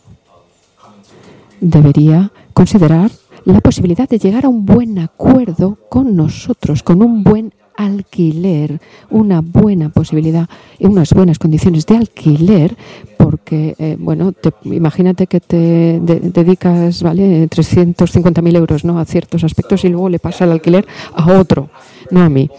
[1.61, 3.11] debería considerar
[3.44, 9.40] la posibilidad de llegar a un buen acuerdo con nosotros, con un buen alquiler, una
[9.40, 10.48] buena posibilidad
[10.79, 12.77] y unas buenas condiciones de alquiler,
[13.16, 18.98] porque, eh, bueno, te, imagínate que te de, dedicas, ¿vale?, 350.000 euros ¿no?
[18.98, 21.70] a ciertos aspectos y luego le pasa el alquiler a otro,
[22.11, 22.51] no a mí.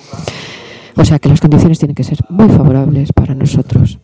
[0.95, 3.99] O sea que las condiciones tienen que ser muy favorables para nosotros.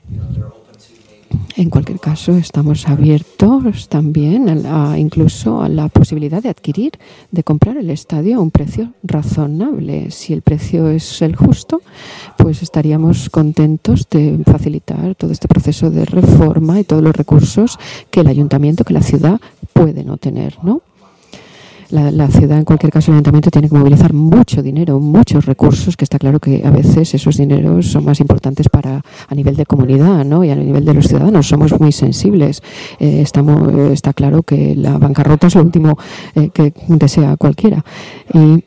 [1.56, 6.94] En cualquier caso, estamos abiertos también a, incluso a la posibilidad de adquirir,
[7.32, 10.12] de comprar el estadio a un precio razonable.
[10.12, 11.82] Si el precio es el justo,
[12.38, 17.80] pues estaríamos contentos de facilitar todo este proceso de reforma y todos los recursos
[18.12, 19.40] que el ayuntamiento, que la ciudad
[19.74, 20.82] puede no tener, ¿no?
[21.90, 26.04] La, ciudad, en cualquier caso, el ayuntamiento tiene que movilizar mucho dinero, muchos recursos, que
[26.04, 30.26] está claro que a veces esos dineros son más importantes para a nivel de comunidad
[30.26, 30.44] ¿no?
[30.44, 31.48] y a nivel de los ciudadanos.
[31.48, 32.62] Somos muy sensibles.
[33.00, 35.98] Eh, estamos, está claro que la bancarrota es lo último
[36.36, 37.84] eh, que desea cualquiera.
[38.34, 38.64] Y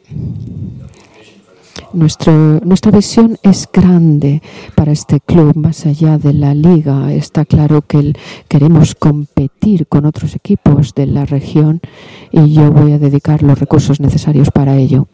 [1.93, 4.43] nuestro, nuestra visión es grande
[4.75, 7.13] para este club, más allá de la liga.
[7.13, 8.15] Está claro que
[8.49, 11.81] queremos competir con otros equipos de la región
[12.33, 15.09] y yo voy a dedicar los recursos necesarios para ello.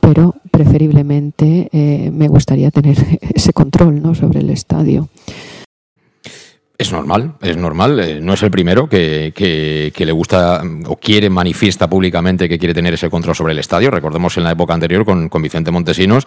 [0.00, 2.96] Pero preferiblemente eh, me gustaría tener
[3.34, 4.14] ese control ¿no?
[4.14, 5.08] sobre el estadio.
[6.80, 7.98] Es normal, es normal.
[7.98, 12.94] Eh, no es el primero que, le gusta o quiere, manifiesta públicamente que quiere tener
[12.94, 13.90] ese control sobre el estadio.
[13.90, 16.24] Recordemos en la época anterior con, con Vicente Montesinos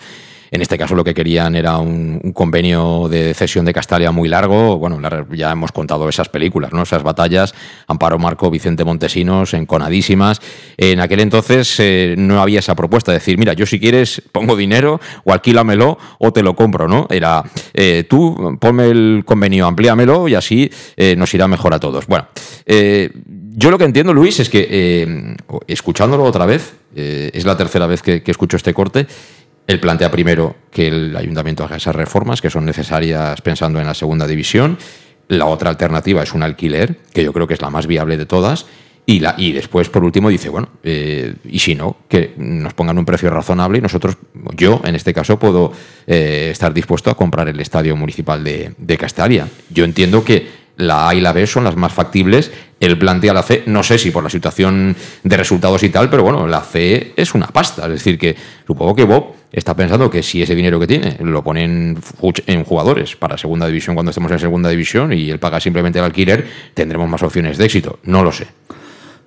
[0.51, 4.77] en este caso lo que querían era un, convenio de cesión de Castalia muy largo.
[4.77, 4.99] Bueno,
[5.33, 6.83] ya hemos contado esas películas, ¿no?
[6.83, 7.55] Esas batallas.
[7.87, 10.41] Amparo Marco, Vicente Montesinos, enconadísimas.
[10.75, 14.57] En aquel entonces eh, no había esa propuesta de decir, mira, yo si quieres pongo
[14.57, 17.07] dinero o alquílamelo o te lo compro, ¿no?
[17.09, 22.07] Era, eh, tú ponme el convenio, amplíamelo y así eh, nos irá mejor a todos.
[22.07, 22.27] Bueno,
[23.53, 25.35] yo lo que entiendo, Luis, es que
[25.67, 29.07] escuchándolo otra vez, es la tercera vez que escucho este corte,
[29.67, 33.93] él plantea primero que el ayuntamiento haga esas reformas que son necesarias pensando en la
[33.93, 34.77] segunda división.
[35.27, 38.25] La otra alternativa es un alquiler, que yo creo que es la más viable de
[38.25, 38.65] todas.
[39.05, 42.97] Y, la, y después, por último, dice, bueno, eh, y si no, que nos pongan
[42.97, 44.17] un precio razonable y nosotros,
[44.55, 45.71] yo en este caso, puedo
[46.05, 49.47] eh, estar dispuesto a comprar el estadio municipal de, de Castalia.
[49.69, 50.47] Yo entiendo que
[50.77, 52.51] la A y la B son las más factibles.
[52.81, 56.23] Él plantea la C, no sé si por la situación de resultados y tal, pero
[56.23, 57.85] bueno, la C es una pasta.
[57.85, 61.43] Es decir, que supongo que Bob está pensando que si ese dinero que tiene lo
[61.43, 65.99] pone en, jugadores para segunda división cuando estemos en segunda división y él paga simplemente
[65.99, 67.99] el alquiler, tendremos más opciones de éxito.
[68.03, 68.47] No lo sé.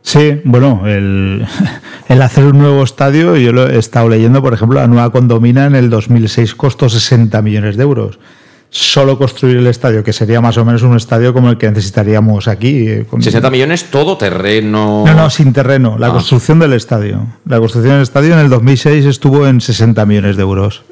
[0.02, 1.46] Sí, bueno, el,
[2.08, 5.66] el, hacer un nuevo estadio, yo lo he estado leyendo, por ejemplo, la nueva condomina
[5.66, 8.18] en el 2006 costó 60 millones de euros
[8.74, 12.48] solo construir el estadio, que sería más o menos un estadio como el que necesitaríamos
[12.48, 12.88] aquí.
[13.18, 15.04] 60 eh, millones, todo terreno.
[15.06, 15.96] No, no, sin terreno.
[15.96, 16.12] La ah.
[16.12, 17.24] construcción del estadio.
[17.46, 20.82] La construcción del estadio en el 2006 estuvo en 60 millones de euros.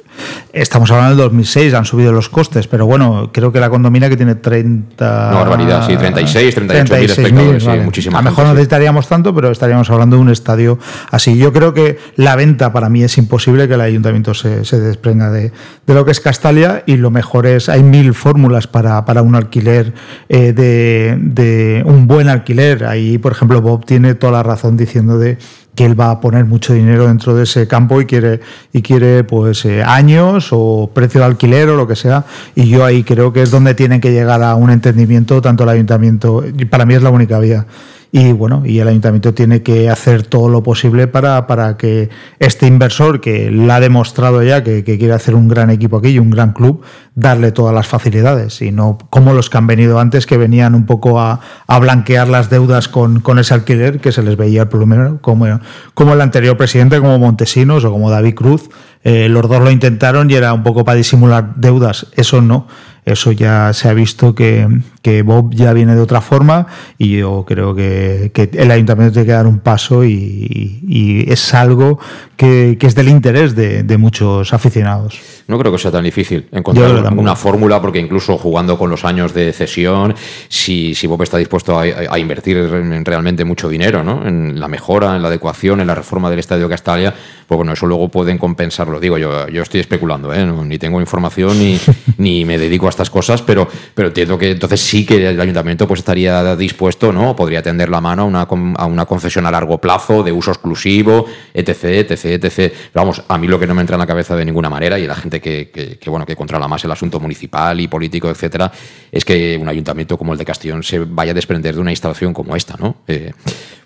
[0.52, 4.16] Estamos hablando del 2006, han subido los costes, pero bueno, creo que la condomina que
[4.16, 5.30] tiene 30...
[5.30, 9.50] No, barbaridad, sí, 36, 38 mil espectadores, sí, A lo mejor no necesitaríamos tanto, pero
[9.50, 10.78] estaríamos hablando de un estadio
[11.10, 11.38] así.
[11.38, 15.30] Yo creo que la venta para mí es imposible que el ayuntamiento se, se desprenda
[15.30, 15.52] de,
[15.86, 19.34] de, lo que es Castalia y lo mejor es, hay mil fórmulas para, para un
[19.34, 19.94] alquiler,
[20.28, 22.84] eh, de, de un buen alquiler.
[22.84, 25.38] Ahí, por ejemplo, Bob tiene toda la razón diciendo de
[25.74, 28.40] que él va a poner mucho dinero dentro de ese campo y quiere
[28.72, 32.24] y quiere pues eh, años o precio de alquiler o lo que sea.
[32.54, 35.70] Y yo ahí creo que es donde tienen que llegar a un entendimiento tanto el
[35.70, 37.66] ayuntamiento y para mí es la única vía
[38.14, 42.66] y bueno, y el ayuntamiento tiene que hacer todo lo posible para, para que este
[42.66, 46.28] inversor, que lo ha demostrado ya que, quiere hacer un gran equipo aquí y un
[46.28, 46.82] gran club,
[47.14, 48.60] darle todas las facilidades.
[48.60, 52.28] Y no como los que han venido antes, que venían un poco a, a blanquear
[52.28, 55.46] las deudas con, con, ese alquiler, que se les veía el problema, como,
[55.94, 58.68] como el anterior presidente, como Montesinos o como David Cruz.
[59.04, 62.08] Eh, los dos lo intentaron y era un poco para disimular deudas.
[62.14, 62.66] Eso no.
[63.04, 64.68] Eso ya se ha visto que,
[65.02, 69.32] que Bob ya viene de otra forma y yo creo que, el ayuntamiento tiene que
[69.32, 71.98] dar un paso y, es algo
[72.36, 75.20] que, es del interés de, muchos aficionados.
[75.48, 79.34] No creo que sea tan difícil encontrar una fórmula porque incluso jugando con los años
[79.34, 80.14] de cesión,
[80.48, 82.56] si, si Bob está dispuesto a, a, invertir
[83.04, 84.26] realmente mucho dinero ¿no?
[84.26, 87.14] en la mejora, en la adecuación, en la reforma del Estadio Castalia,
[87.52, 88.98] pues bueno, eso luego pueden compensarlo.
[88.98, 90.46] Digo, yo, yo estoy especulando, ¿eh?
[90.46, 91.78] ni tengo información ni,
[92.16, 95.86] ni me dedico a estas cosas, pero, pero entiendo que entonces sí que el ayuntamiento
[95.86, 97.36] pues estaría dispuesto, ¿no?
[97.36, 98.42] Podría tender la mano a una,
[98.76, 102.54] a una concesión a largo plazo, de uso exclusivo, etc, etc, etc.
[102.56, 104.98] Pero vamos, a mí lo que no me entra en la cabeza de ninguna manera,
[104.98, 108.72] y la gente que, bueno, que controla más el asunto municipal y político, etcétera,
[109.10, 112.32] es que un ayuntamiento como el de Castellón se vaya a desprender de una instalación
[112.32, 112.96] como esta, ¿no?
[113.06, 113.32] Eh,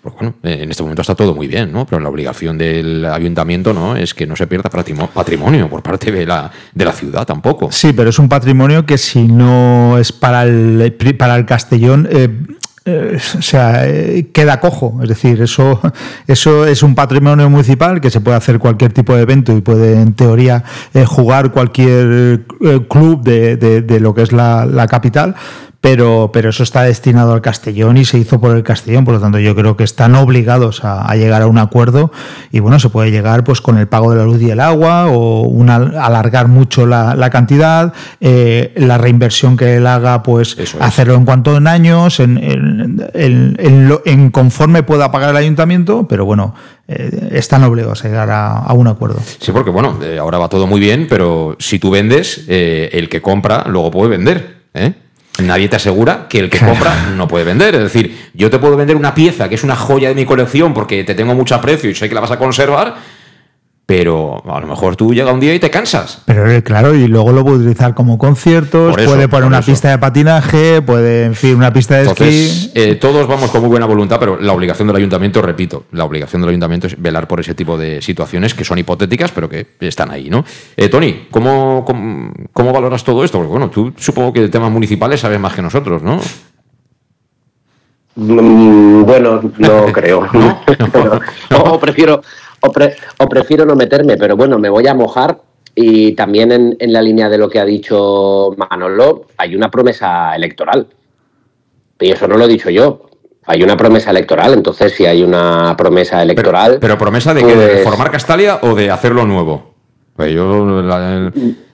[0.01, 1.85] pues bueno, en este momento está todo muy bien, ¿no?
[1.85, 3.97] Pero la obligación del ayuntamiento, ¿no?
[3.97, 7.71] Es que no se pierda patrimonio por parte de la, de la ciudad tampoco.
[7.71, 12.29] Sí, pero es un patrimonio que si no es para el, para el Castellón, eh,
[12.89, 14.99] eh, o sea, eh, queda cojo.
[15.03, 15.81] Es decir, eso,
[16.25, 20.01] eso es un patrimonio municipal que se puede hacer cualquier tipo de evento y puede,
[20.01, 22.45] en teoría, eh, jugar cualquier
[22.87, 25.35] club de, de, lo que es la, la capital
[25.81, 29.19] pero, pero eso está destinado al Castellón y se hizo por el Castellón, por lo
[29.19, 32.11] tanto yo creo que están obligados a, llegar a un acuerdo
[32.51, 35.07] y bueno, se puede llegar pues con el pago de la luz y el agua
[35.07, 41.25] o una, alargar mucho la, cantidad, eh, la reinversión que él haga, pues hacerlo en
[41.25, 42.39] cuanto en años, en,
[43.13, 46.55] en, conforme pueda pagar el ayuntamiento, pero bueno,
[46.87, 49.19] eh, están obligados a llegar a, un acuerdo.
[49.39, 53.21] Sí, porque bueno, eh, ahora va todo muy bien, pero si tú vendes, el que
[53.21, 54.57] compra luego puede vender.
[54.73, 54.93] ¿eh?
[55.39, 57.75] Nadie te asegura que el que compra no puede vender.
[57.75, 60.73] Es decir, yo te puedo vender una pieza que es una joya de mi colección
[60.73, 62.95] porque te tengo mucho aprecio y sé que la vas a conservar,
[63.87, 66.21] pero a lo mejor tú llega un día y te cansas.
[66.25, 69.97] Pero eh, claro, y luego lo puede utilizar como conciertos, puede poner una pista de
[69.97, 72.71] patinaje, puede, en fin, una pista de esquí.
[72.75, 76.41] Eh, todos vamos con muy buena voluntad, pero la obligación del ayuntamiento, repito, la obligación
[76.41, 80.11] del ayuntamiento es velar por ese tipo de situaciones que son hipotéticas, pero que están
[80.11, 80.43] ahí, ¿no?
[80.75, 81.85] Eh, Tony, ¿cómo,
[82.51, 83.37] ¿cómo, valoras todo esto?
[83.37, 86.19] Porque bueno, tú supongo que de temas municipales sabes más que nosotros, ¿no?
[88.15, 90.27] Mm, bueno, no creo.
[91.63, 92.21] o prefiero
[92.67, 95.39] o, prefiero no meterme, pero bueno, me voy a mojar
[95.75, 100.87] y también en, la línea de lo que ha dicho Manolo, hay una promesa electoral.
[101.99, 103.09] Y eso no lo he dicho yo.
[103.45, 106.79] Hay una promesa electoral, entonces si hay una promesa electoral.
[106.81, 109.76] ¿Pero, promesa de que de pues reformar Castalia o de hacerlo nuevo?
[110.17, 110.35] Pues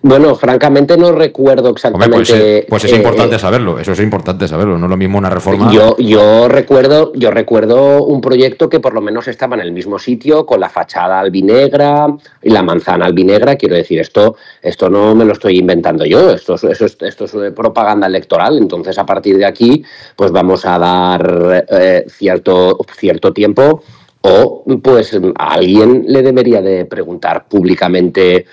[0.01, 2.65] bueno, francamente no recuerdo pues, exactamente.
[2.67, 5.29] pues, es eh, importante eh, saberlo, eso es importante saberlo, no es lo mismo una
[5.29, 5.71] reforma.
[5.71, 9.97] Yo, yo recuerdo, yo recuerdo un proyecto que por lo menos estaba en el mismo
[9.97, 12.08] sitio, con la fachada albinegra
[12.41, 13.56] y la manzana albinegra.
[13.56, 18.08] Quiero decir, esto, esto no me lo estoy inventando yo, esto, esto, esto es propaganda
[18.08, 18.58] electoral.
[18.58, 19.86] Entonces, a partir de aquí,
[20.17, 23.84] pues vamos a dar eh, cierto, cierto tiempo
[24.25, 28.45] o pues a alguien le debería de preguntar públicamente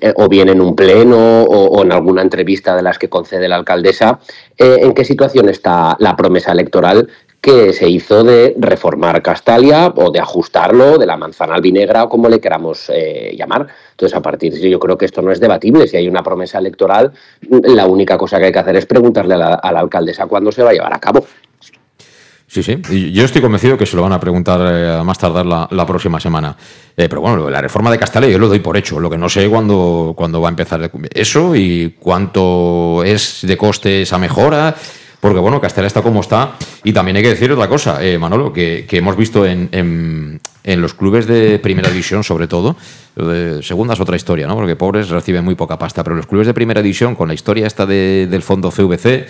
[0.00, 3.56] eh, o bien en un pleno o, en alguna entrevista de las que concede la
[3.56, 4.20] alcaldesa
[4.56, 7.08] eh, en qué situación está la promesa electoral
[7.42, 12.28] que se hizo de reformar Castalia o de ajustarlo de la manzana albinegra o como
[12.28, 13.68] le queramos eh, llamar.
[13.92, 15.86] Entonces, a partir de eso, yo creo que esto no es debatible.
[15.86, 17.12] Si hay una promesa electoral,
[17.48, 20.50] la única cosa que hay que hacer es preguntarle a la, a la alcaldesa cuándo
[20.50, 21.24] se va a llevar a cabo.
[22.48, 22.80] Sí, sí.
[23.12, 26.18] Yo estoy convencido que se lo van a preguntar eh, a más tardar la, próxima
[26.18, 26.56] semana.
[26.96, 28.98] Eh, pero bueno, la reforma de Castalia yo lo doy por hecho.
[28.98, 34.02] Lo que no sé cuándo, cuándo va a empezar eso y cuánto es de coste
[34.02, 34.74] esa mejora.
[35.20, 36.56] Porque bueno, Castalia está como está.
[36.84, 40.94] Y también hay que decir otra cosa, eh, Manolo, que, hemos visto en, en, los
[40.94, 42.76] clubes de primera división, sobre todo.
[43.14, 44.54] De segunda es otra historia, ¿no?
[44.54, 46.02] Porque pobres reciben muy poca pasta.
[46.02, 49.26] Pero los clubes de primera división, con la historia esta del fondo CVC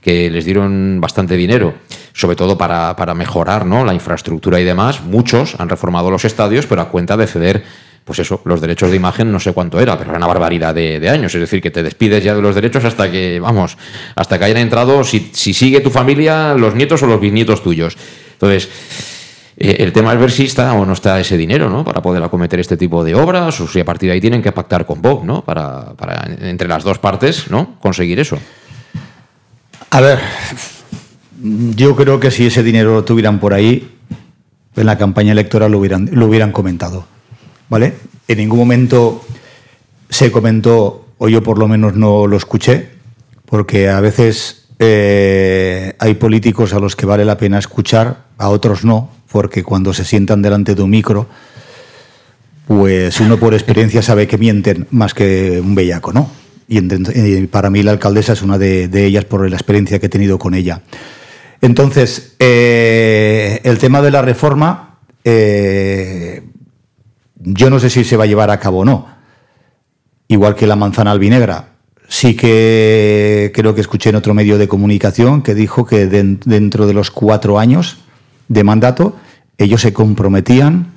[0.00, 1.74] que les dieron bastante dinero,
[2.12, 3.84] sobre todo para, mejorar ¿no?
[3.84, 5.02] la infraestructura y demás.
[5.02, 7.64] Muchos han reformado los estadios, pero a cuenta de ceder
[8.04, 11.10] pues eso, los derechos de imagen no sé cuánto era, pero era una barbaridad de,
[11.10, 11.34] años.
[11.34, 13.76] Es decir, que te despides ya de los derechos hasta que, vamos,
[14.14, 17.98] hasta que hayan entrado, si, sigue tu familia, los nietos o los bisnietos tuyos.
[18.32, 18.70] Entonces,
[19.58, 21.84] eh, el tema es ver si está o no está ese dinero, ¿no?
[21.84, 24.52] Para poder acometer este tipo de obras, o si a partir de ahí tienen que
[24.52, 25.44] pactar con Bob, ¿no?
[25.44, 27.78] Para, para entre las dos partes, ¿no?
[27.78, 28.38] Conseguir eso.
[29.90, 30.18] A ver,
[31.74, 33.96] yo creo que si ese dinero lo tuvieran por ahí,
[34.76, 37.06] en la campaña electoral lo hubieran, lo hubieran comentado.
[37.68, 37.94] ¿Vale?
[38.28, 39.24] En ningún momento
[40.08, 42.90] se comentó, o yo por lo menos no lo escuché,
[43.46, 48.84] porque a veces eh, hay políticos a los que vale la pena escuchar, a otros
[48.84, 51.26] no, porque cuando se sientan delante de un micro,
[52.66, 56.30] pues uno por experiencia sabe que mienten más que un bellaco, ¿no?
[56.68, 60.38] Y para mí la alcaldesa es una de, ellas por la experiencia que he tenido
[60.38, 60.82] con ella.
[61.62, 66.42] Entonces, eh, el tema de la reforma, eh,
[67.36, 69.08] yo no sé si se va a llevar a cabo o no.
[70.28, 71.70] Igual que la manzana albinegra.
[72.06, 76.92] Sí que creo que escuché en otro medio de comunicación que dijo que dentro de
[76.92, 77.98] los cuatro años
[78.48, 79.16] de mandato
[79.58, 80.92] ellos se comprometían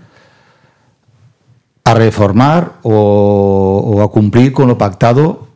[1.84, 5.51] a reformar o a cumplir con lo pactado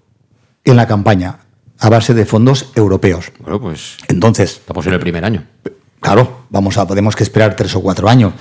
[0.66, 1.40] en la campaña
[1.80, 3.32] a base de fondos europeos.
[3.40, 3.98] Bueno, pues.
[4.08, 4.54] Entonces.
[4.54, 5.46] Estamos en el primer año.
[6.00, 8.34] Claro, vamos a, podemos que esperar tres o cuatro años.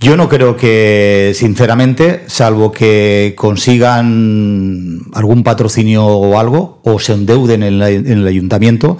[0.00, 7.62] Yo no creo que, sinceramente, salvo que consigan algún patrocinio o algo, o se endeuden
[7.62, 8.98] en, en el ayuntamiento,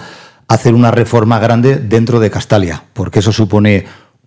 [0.49, 3.85] hacer una reforma grande dentro de Castalia, porque eso supone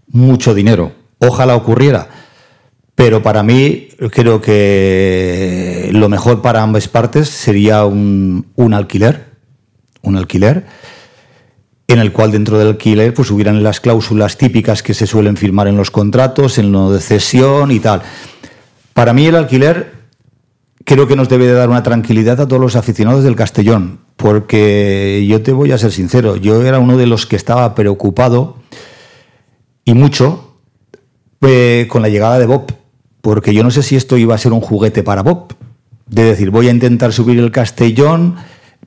[0.10, 0.92] mucho dinero.
[1.20, 2.10] Ojalá ocurriera
[2.98, 8.44] pero para mí creo que lo mejor para ambas partes sería un,
[8.74, 9.34] alquiler,
[10.02, 10.66] un alquiler,
[11.88, 15.68] en el cual dentro del alquiler pues hubieran las cláusulas típicas que se suelen firmar
[15.68, 18.02] en los contratos, en lo de cesión y tal.
[18.96, 19.94] Para mí el alquiler
[20.84, 25.24] creo que nos debe de dar una tranquilidad a todos los aficionados del Castellón, porque
[25.30, 28.58] yo te voy a ser sincero, yo era uno de los que estaba preocupado
[29.86, 30.58] y mucho
[31.42, 32.74] eh, con la llegada de Bob,
[33.28, 35.54] porque yo no sé si esto iba a ser un juguete para Bob,
[36.06, 38.36] de decir, voy a intentar subir el Castellón,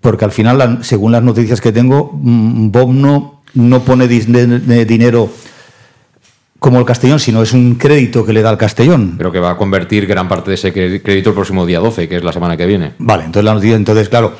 [0.00, 5.28] porque al final, según las noticias que tengo, mm, Bob no, no pone dinero
[6.58, 9.16] como el Castellón, sino es un crédito que le da al Castellón.
[9.18, 12.16] Pero que va a convertir gran parte de ese crédito el próximo día 12, que
[12.16, 12.94] es la semana que viene.
[12.96, 14.36] Vale, entonces la noticia, entonces claro,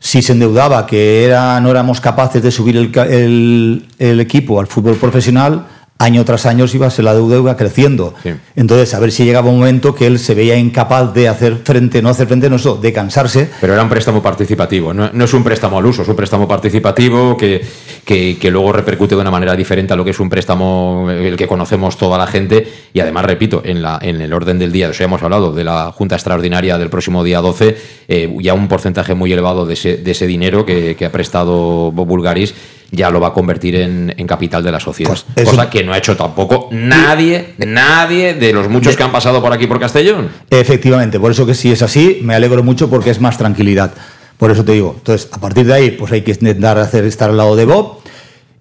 [0.00, 4.96] si se endeudaba que era, no éramos capaces de subir el, el equipo al fútbol
[4.96, 5.64] profesional,
[5.98, 8.14] año tras año iba, ser la deuda iba creciendo.
[8.56, 12.02] Entonces, a ver si llegaba un momento que él se veía incapaz de hacer frente,
[12.02, 13.50] no hacer frente, no eso, de cansarse.
[13.60, 17.36] Pero era un préstamo participativo, no, es un préstamo al uso, es un préstamo participativo
[17.36, 17.64] que,
[18.04, 21.46] que, luego repercute de una manera diferente a lo que es un préstamo el que
[21.46, 22.66] conocemos toda la gente.
[22.92, 25.52] Y además, repito, en, la, en el orden del día, de eso ya hemos hablado,
[25.52, 27.76] de la Junta Extraordinaria del próximo día 12,
[28.08, 31.92] eh, ya un porcentaje muy elevado de ese, de ese dinero que, que ha prestado
[31.92, 32.54] Bulgaris
[32.94, 35.16] ya lo va a convertir en, capital de la sociedad.
[35.34, 39.42] Pues Cosa que no ha hecho tampoco nadie, nadie de los muchos que han pasado
[39.42, 40.30] por aquí por Castellón.
[40.50, 43.92] Efectivamente, por eso que si es así, me alegro mucho porque es más tranquilidad.
[44.38, 44.94] Por eso te digo.
[44.98, 47.98] Entonces, a partir de ahí, pues hay que intentar hacer estar al lado de Bob.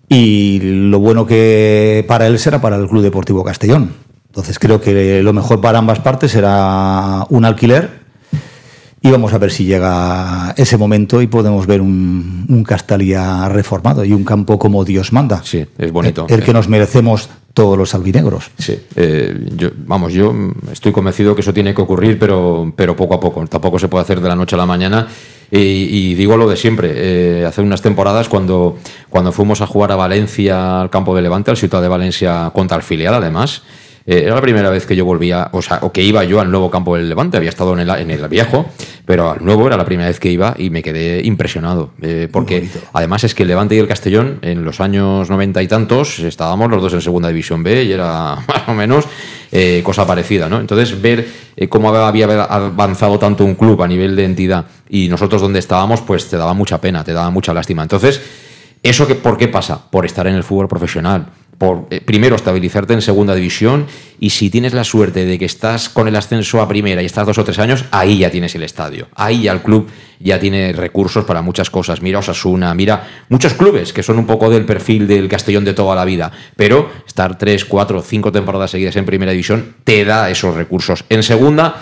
[0.09, 3.93] Y lo bueno que para él será para el Club Deportivo Castellón.
[4.27, 8.02] Entonces creo que lo mejor para ambas partes será un alquiler
[9.05, 14.05] y vamos a ver si llega ese momento y podemos ver un, un Castalia reformado
[14.05, 15.41] y un campo como Dios manda.
[15.43, 16.25] Sí, es bonito.
[16.29, 18.49] El, que nos merecemos todos los albinegros.
[18.57, 20.33] Sí, eh, yo, vamos, yo
[20.71, 23.45] estoy convencido que eso tiene que ocurrir, pero, pero poco a poco.
[23.45, 25.05] Tampoco se puede hacer de la noche a la mañana.
[25.51, 26.93] Y, digo lo de siempre.
[26.95, 28.77] Eh, hace unas temporadas, cuando,
[29.09, 32.77] cuando fuimos a jugar a Valencia, al campo de Levante, al Ciudad de Valencia, contra
[32.77, 33.63] el filial, además,
[34.05, 36.51] eh, era la primera vez que yo volvía, o sea, o que iba yo al
[36.51, 37.37] nuevo campo del Levante.
[37.37, 38.65] Había estado en el, en el viejo,
[39.05, 41.91] pero al nuevo era la primera vez que iba y me quedé impresionado.
[42.01, 45.67] Eh, porque además es que el Levante y el Castellón, en los años noventa y
[45.67, 49.05] tantos, estábamos los dos en Segunda División B y era más o menos
[49.51, 50.59] eh, cosa parecida, ¿no?
[50.59, 55.59] Entonces, ver cómo había avanzado tanto un club a nivel de entidad y nosotros donde
[55.59, 57.83] estábamos, pues te daba mucha pena, te daba mucha lástima.
[57.83, 58.19] Entonces,
[58.81, 59.79] ¿eso que, por qué pasa?
[59.89, 61.27] Por estar en el fútbol profesional
[61.57, 63.85] por eh, primero estabilizarte en segunda división
[64.19, 67.25] y si tienes la suerte de que estás con el ascenso a primera y estás
[67.25, 69.87] dos o tres años, ahí ya tienes el estadio, ahí ya el club
[70.19, 72.01] ya tiene recursos para muchas cosas.
[72.01, 75.95] Mira Osasuna, mira muchos clubes que son un poco del perfil del Castellón de toda
[75.95, 80.55] la vida, pero estar tres, cuatro, cinco temporadas seguidas en primera división te da esos
[80.55, 81.05] recursos.
[81.09, 81.81] En segunda,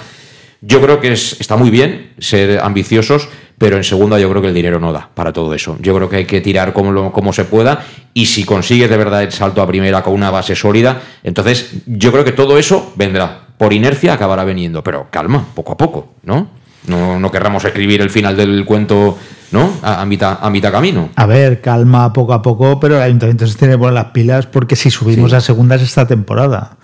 [0.61, 3.30] yo creo que está muy bien ser ambiciosos,
[3.62, 5.78] pero en segunda yo creo que el dinero no da para todo eso.
[5.80, 9.22] Yo creo que hay que tirar como, como se pueda y si consigues de verdad
[9.22, 13.41] el salto a primera con una base sólida, entonces yo creo que todo eso vendrá.
[13.59, 16.47] Por inercia acabará viniendo, pero calma, poco a poco, ¿no?
[16.88, 19.20] No, no querramos escribir el final del cuento
[19.51, 19.70] ¿no?
[19.84, 21.09] A, mitad, a mitad camino.
[21.16, 24.47] A ver, calma poco a poco, pero el ayuntamiento se tiene que poner las pilas
[24.47, 26.78] porque si subimos a segunda es esta temporada.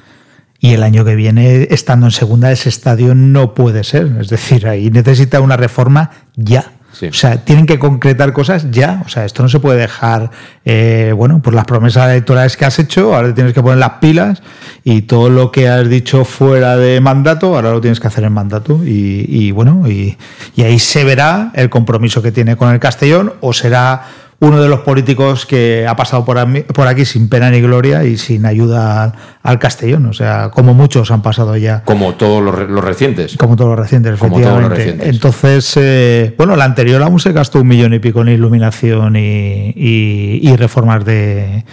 [0.59, 4.17] Y el año que viene, estando en segunda, ese estadio no puede ser.
[4.19, 6.71] Es decir, ahí necesita una reforma ya.
[7.03, 9.03] O sea, tienen que concretar cosas ya.
[9.05, 10.31] O sea, esto no se puede dejar,
[10.65, 14.41] eh, bueno, por las promesas electorales que has hecho, ahora tienes que poner las pilas
[14.83, 18.33] y todo lo que has dicho fuera de mandato, ahora lo tienes que hacer en
[18.33, 18.81] mandato.
[18.83, 20.17] Y, bueno, y,
[20.55, 24.05] y ahí se verá el compromiso que tiene con el Castellón o será
[24.39, 28.45] uno de los políticos que ha pasado por, aquí sin pena ni gloria y sin
[28.45, 30.05] ayuda al, Castellón.
[30.05, 31.83] O sea, como muchos han pasado ya.
[31.83, 33.35] Como todos los, recientes.
[33.38, 34.97] Como todos los recientes, efectivamente.
[35.01, 40.55] Entonces, eh, bueno, la anterior aún se gastó un millón y pico en iluminación y
[40.55, 41.63] reformas de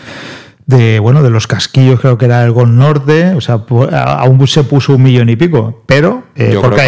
[0.67, 4.65] de bueno de los casquillos creo que era el Gol Norte o sea aún se
[4.65, 6.83] puso un millón y pico pero eh, porque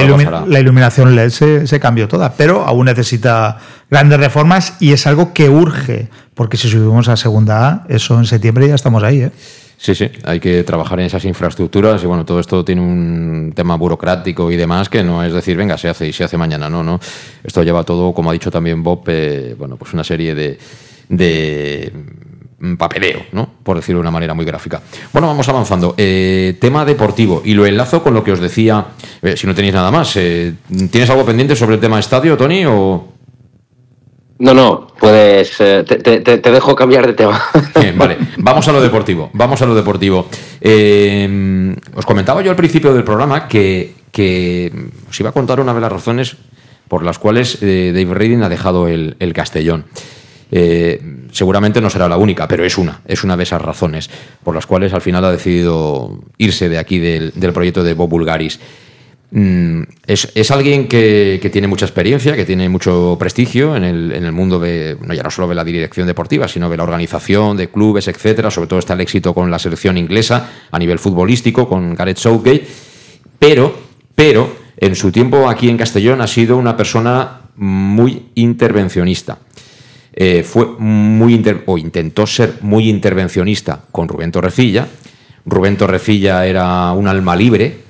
[0.46, 1.28] la, iluminación LED
[1.64, 3.58] se, cambió toda pero aún necesita
[3.90, 8.24] grandes reformas y es algo que urge porque si subimos a segunda A eso en
[8.24, 9.30] septiembre ya estamos ahí ¿eh?
[9.78, 13.76] Sí, sí, hay que trabajar en esas infraestructuras y bueno, todo esto tiene un tema
[13.76, 16.82] burocrático y demás que no es decir, venga, se hace y se hace mañana, no,
[16.82, 16.98] no.
[17.44, 21.92] Esto lleva todo, como ha dicho también Bob, eh, bueno, pues una serie de
[22.78, 23.48] papeleo, ¿no?
[23.62, 24.80] Por decirlo de una manera muy gráfica.
[25.12, 25.94] Bueno, vamos avanzando.
[25.96, 28.86] Eh, tema deportivo, y lo enlazo con lo que os decía,
[29.22, 30.16] eh, si no tenéis nada más.
[30.16, 30.54] Eh,
[30.90, 32.64] ¿Tienes algo pendiente sobre el tema estadio, Tony?
[32.64, 33.08] O...
[34.38, 35.56] No, no, puedes.
[35.56, 37.42] Te, dejo cambiar de tema.
[37.80, 38.16] Bien, vale.
[38.38, 39.30] Vamos a lo deportivo.
[39.32, 40.26] Vamos a lo deportivo.
[41.94, 44.72] os comentaba yo al principio del programa que, que,
[45.08, 46.36] os iba a contar una de las razones
[46.88, 49.84] por las cuales Dave Reading ha dejado el, el Castellón.
[50.50, 51.00] Eh,
[51.32, 54.08] seguramente no será la única, pero es una, es una de esas razones
[54.44, 58.60] por las cuales al final ha decidido irse de aquí del, proyecto de Bob Bulgaris.
[59.32, 64.96] Mm, es, alguien que, tiene mucha experiencia, que tiene mucho prestigio en el, mundo de,
[65.00, 68.50] no, ya no solo de la dirección deportiva, sino de la organización, de clubes, etcétera.
[68.50, 72.66] Sobre todo está el éxito con la selección inglesa a nivel futbolístico, con Gareth Southgate.
[73.38, 73.76] Pero,
[74.14, 79.38] pero, en su tiempo aquí en Castellón ha sido una persona muy intervencionista.
[80.18, 84.88] Eh, fue muy o intentó ser muy intervencionista con Rubén Torrecilla.
[85.44, 87.80] Rubén Torrecilla era un alma libre,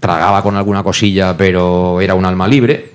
[0.00, 2.90] tragaba con alguna cosilla, pero era un alma libre,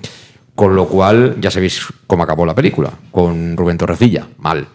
[0.53, 4.67] con lo cual ya sabéis cómo acabó la película, con Rubén Torrecilla, mal.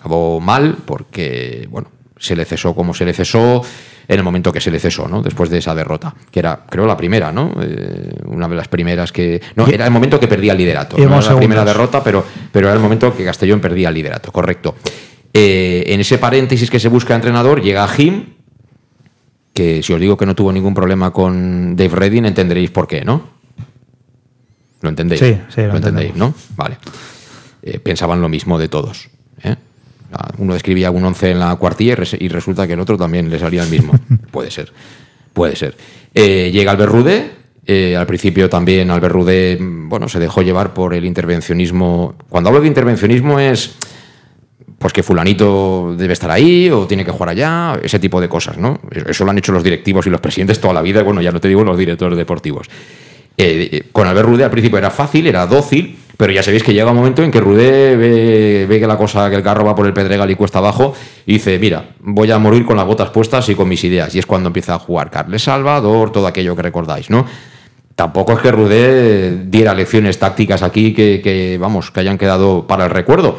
[0.00, 1.88] Acabó mal porque, bueno,
[2.18, 3.62] se le cesó como se le cesó,
[4.06, 5.22] en el momento que se le cesó, ¿no?
[5.22, 7.52] Después de esa derrota, que era, creo, la primera, ¿no?
[7.60, 9.40] Eh, una de las primeras que...
[9.56, 10.96] No, era el momento que perdía el liderato.
[10.98, 14.30] No era la primera derrota, pero, pero era el momento que Castellón perdía el liderato,
[14.32, 14.74] correcto.
[15.32, 18.34] Eh, en ese paréntesis que se busca entrenador, llega Jim,
[19.52, 23.04] que si os digo que no tuvo ningún problema con Dave Redding, entenderéis por qué,
[23.04, 23.34] ¿no?
[24.80, 25.20] ¿Lo entendéis?
[25.20, 26.34] Sí, sí, lo, entendéis, ¿no?
[26.56, 26.76] Vale.
[27.62, 29.08] Eh, pensaban lo mismo de todos.
[30.14, 30.34] ¿Eh?
[30.38, 33.62] Uno escribía un 11 en la cuartilla y, resulta que el otro también le salía
[33.62, 33.92] el mismo.
[34.30, 34.72] puede ser,
[35.32, 35.76] puede ser.
[36.14, 37.30] Eh, llega Albert Rude,
[37.66, 42.14] eh, al principio también Albert Rude, bueno, se dejó llevar por el intervencionismo.
[42.28, 43.76] Cuando hablo de intervencionismo es
[44.78, 48.58] pues que fulanito debe estar ahí o tiene que jugar allá, ese tipo de cosas,
[48.58, 48.80] ¿no?
[48.90, 51.40] Eso lo han hecho los directivos y los presidentes toda la vida, bueno, ya no
[51.40, 52.68] te digo los directores deportivos.
[53.38, 56.90] Eh, con Albert Rude al principio era fácil, era dócil, pero ya sabéis que llega
[56.90, 59.92] un momento en que Rudé ve, que la cosa, que el carro va por el
[59.92, 60.94] Pedregal y cuesta abajo,
[61.26, 64.14] y dice, mira, voy a morir con las botas puestas y con mis ideas.
[64.14, 67.26] Y es cuando empieza a jugar Carles Salvador, todo aquello que recordáis, ¿no?
[67.96, 72.90] Tampoco es que Rudé diera lecciones tácticas aquí que, vamos, que hayan quedado para el
[72.90, 73.38] recuerdo.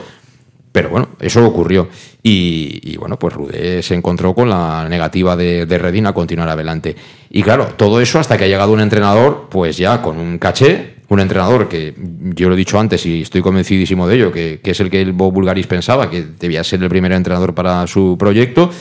[0.72, 1.88] Pero bueno, eso ocurrió.
[2.22, 6.96] Y, bueno, pues Rudé se encontró con la negativa de, de Redín a continuar adelante.
[7.30, 10.95] Y claro, todo eso hasta que ha llegado un entrenador, pues ya con un caché,
[11.08, 11.94] un entrenador que
[12.36, 15.14] yo lo he dicho antes y estoy convencidísimo de ello, que, es el que el
[15.14, 18.72] Bob Bulgaris pensaba que debía ser el primer entrenador para su proyecto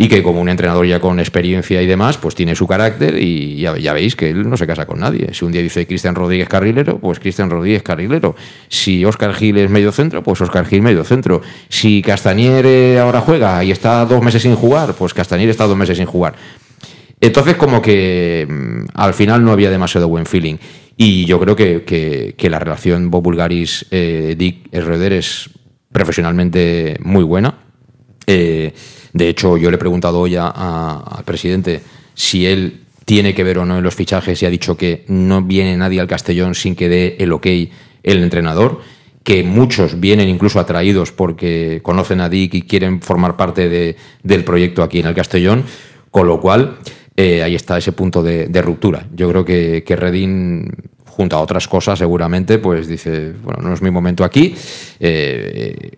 [0.00, 3.56] y que como un entrenador ya con experiencia y demás, pues tiene su carácter y
[3.56, 5.34] ya, veis que él no se casa con nadie.
[5.34, 8.36] Si un día dice Cristian Rodríguez carrilero, pues Cristian Rodríguez carrilero.
[8.68, 11.42] Si Oscar Gil es medio centro, pues Oscar Gil medio centro.
[11.68, 15.98] Si Castañer ahora juega y está dos meses sin jugar, pues Castañer está dos meses
[15.98, 16.34] sin jugar.
[17.20, 20.58] Entonces como que mm, al final no había demasiado buen feeling.
[21.00, 25.50] Y yo creo que, la relación Bob Bulgaris-Dick eh, es
[25.92, 27.54] profesionalmente muy buena.
[28.26, 28.74] Eh,
[29.12, 31.80] de hecho, yo le he preguntado hoy al presidente
[32.14, 35.40] si él tiene que ver o no en los fichajes y ha dicho que no
[35.40, 37.46] viene nadie al Castellón sin que dé el ok
[38.02, 38.80] el entrenador,
[39.22, 44.82] que muchos vienen incluso atraídos porque conocen a Dick y quieren formar parte del proyecto
[44.82, 45.62] aquí en el Castellón,
[46.10, 46.78] con lo cual
[47.20, 49.04] eh, ahí está ese punto de, ruptura.
[49.12, 49.96] Yo creo que, que
[51.04, 54.54] junto a otras cosas seguramente, pues dice, bueno, no es mi momento aquí,
[55.00, 55.90] eh,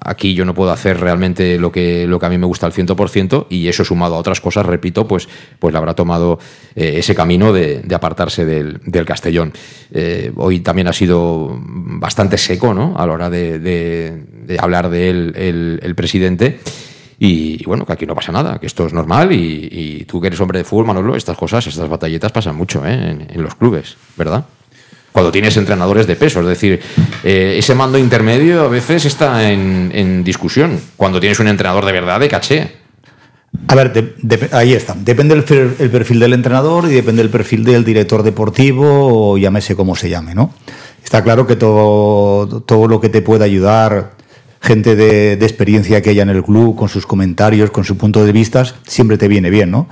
[0.00, 2.72] aquí yo no puedo hacer realmente lo que, lo que a mí me gusta al
[2.72, 6.38] 100% y eso sumado a otras cosas, repito, pues, pues le habrá tomado
[6.76, 9.52] eh, ese camino de, apartarse del, Castellón.
[10.36, 12.96] hoy también ha sido bastante seco ¿no?
[12.96, 14.22] a la hora de,
[14.60, 16.60] hablar de él el presidente.
[17.20, 20.40] Y, bueno, que aquí no pasa nada, que esto es normal y, tú que eres
[20.40, 23.26] hombre de fútbol, Manolo, estas cosas, estas batalletas pasan mucho ¿eh?
[23.28, 24.44] en, los clubes, ¿verdad?
[25.10, 26.80] Cuando tienes entrenadores de peso, es decir,
[27.24, 32.20] eh, ese mando intermedio a veces está en, discusión, cuando tienes un entrenador de verdad
[32.20, 32.72] de caché.
[33.66, 34.14] A ver,
[34.52, 34.94] ahí está.
[34.94, 39.96] Depende el, perfil del entrenador y depende el perfil del director deportivo o llámese como
[39.96, 40.52] se llame, ¿no?
[41.02, 44.17] Está claro que todo, todo lo que te pueda ayudar
[44.68, 48.32] gente de, experiencia que haya en el club, con sus comentarios, con su punto de
[48.32, 49.88] vista, siempre te viene bien, ¿no?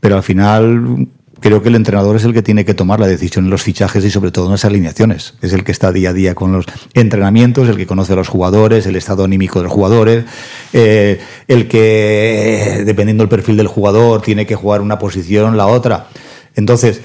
[0.00, 1.08] Pero al final
[1.40, 4.02] creo que el entrenador es el que tiene que tomar la decisión en los fichajes
[4.02, 5.34] y sobre todo en las alineaciones.
[5.42, 6.64] Es el que está día a día con los
[6.94, 10.24] entrenamientos, el que conoce a los jugadores, el estado anímico de los jugadores,
[10.72, 16.08] eh, el que, dependiendo del perfil del jugador, tiene que jugar una posición, la otra.
[16.56, 17.02] Entonces,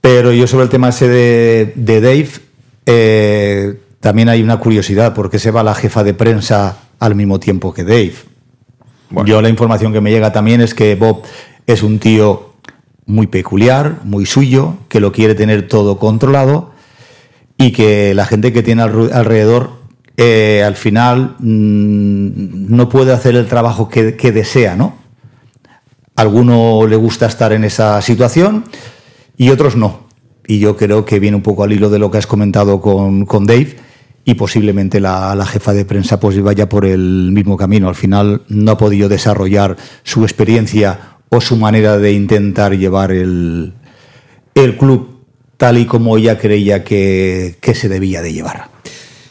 [0.00, 2.30] pero yo sobre el tema ese de, Dave,
[2.86, 7.38] eh, también hay una curiosidad, ¿por qué se va la jefa de prensa al mismo
[7.38, 8.14] tiempo que Dave?
[9.26, 11.22] Yo la información que me llega también es que Bob
[11.66, 12.54] es un tío
[13.04, 16.72] muy peculiar, muy suyo, que lo quiere tener todo controlado
[17.58, 19.80] y que la gente que tiene alrededor
[20.16, 24.94] eh, al final mm, no puede hacer el trabajo que, desea, ¿no?
[26.16, 28.64] alguno le gusta estar en esa situación
[29.36, 30.08] y otros no.
[30.46, 33.24] Y yo creo que viene un poco al hilo de lo que has comentado con,
[33.26, 33.76] con Dave
[34.24, 37.88] y posiblemente la, jefa de prensa pues vaya por el mismo camino.
[37.88, 43.72] Al final no ha podido desarrollar su experiencia o su manera de intentar llevar el,
[44.54, 45.24] el club
[45.56, 48.68] tal y como ella creía que, que se debía de llevar.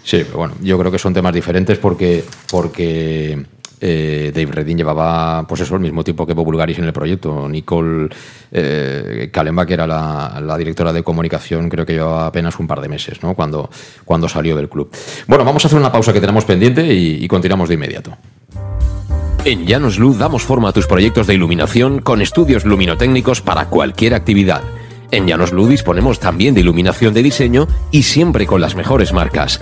[0.04, 3.46] Sí, bueno, yo creo que son temas diferentes porque, porque
[3.82, 7.48] eh, Dave Redding llevaba, pues eso, el mismo tiempo que Bob en el proyecto.
[7.48, 8.10] Nicole
[8.52, 12.90] eh, Kalemba, que era la, directora de comunicación, creo que llevaba apenas un par de
[12.90, 13.34] meses, ¿no?
[13.34, 13.70] Cuando,
[14.04, 14.90] cuando salió del club.
[15.28, 18.18] Bueno, vamos a hacer una pausa que tenemos pendiente y, continuamos de inmediato.
[19.46, 24.14] En Llanos Luz damos forma a tus proyectos de iluminación con estudios luminotécnicos para cualquier
[24.14, 24.62] actividad.
[25.12, 29.62] En Llanos Luz disponemos también de iluminación de diseño y siempre con las mejores marcas.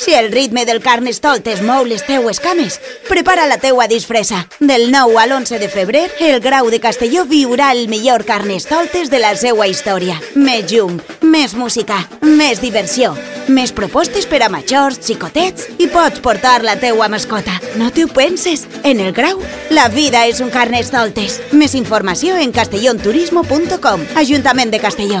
[0.00, 4.46] Si el ritme del carnestoltes mou les teues cames, prepara la teua disfressa.
[4.58, 9.20] Del 9 al 11 de febrer, el Grau de Castelló viurà el millor carnestoltes de
[9.20, 10.16] la seua història.
[10.34, 13.12] Més llum, més música, més diversió,
[13.52, 17.60] més propostes per a majors, xicotets i pots portar la teua mascota.
[17.76, 18.64] No t'ho penses?
[18.82, 21.42] En el Grau, la vida és un carnestoltes.
[21.52, 25.20] Més informació en castellonturismo.com, Ajuntament de Castelló.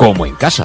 [0.00, 0.64] como en casa.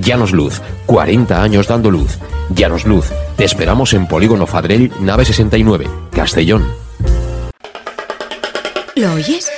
[0.00, 2.18] Llanos Luz, 40 años dando luz.
[2.50, 6.66] Llanos Luz, te esperamos en Polígono Fadrell, nave 69, Castellón.
[8.94, 9.50] ¿Lo oyes?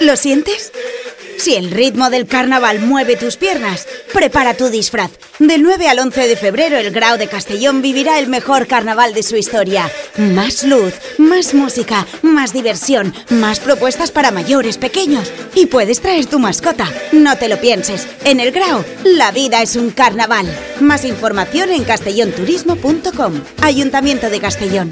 [0.00, 0.72] ¿Lo sientes?
[1.38, 5.10] Si el ritmo del carnaval mueve tus piernas, prepara tu disfraz.
[5.38, 9.22] Del 9 al 11 de febrero, el Grau de Castellón vivirá el mejor carnaval de
[9.22, 9.90] su historia.
[10.16, 15.30] Más luz, más música, más diversión, más propuestas para mayores, pequeños.
[15.54, 16.88] Y puedes traer tu mascota.
[17.12, 18.06] No te lo pienses.
[18.24, 20.46] En el Grau, la vida es un carnaval.
[20.80, 23.40] Más información en castellonturismo.com.
[23.60, 24.90] Ayuntamiento de Castellón.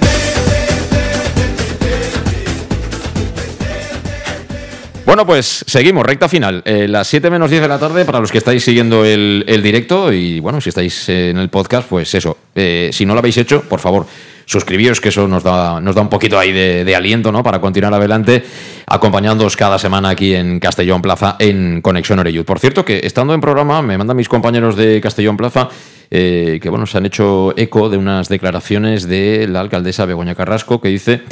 [5.13, 6.63] Bueno, pues seguimos, recta final.
[6.65, 10.11] Eh, las 7 menos 10 de la tarde para los que estáis siguiendo el, directo
[10.11, 12.39] y bueno, si estáis en el podcast, pues eso.
[12.55, 14.07] Eh, si no lo habéis hecho, por favor,
[14.47, 17.43] suscribíos, que eso nos da, nos da un poquito ahí de, de aliento, ¿no?
[17.43, 18.43] Para continuar adelante,
[18.87, 22.47] acompañándoos cada semana aquí en Castellón Plaza en Conexión Oreyud.
[22.47, 25.69] Por cierto, que estando en programa, me mandan mis compañeros de Castellón Plaza.
[26.11, 30.81] eh, que bueno, se han hecho eco de unas declaraciones de la alcaldesa Begoña Carrasco
[30.81, 31.23] que dice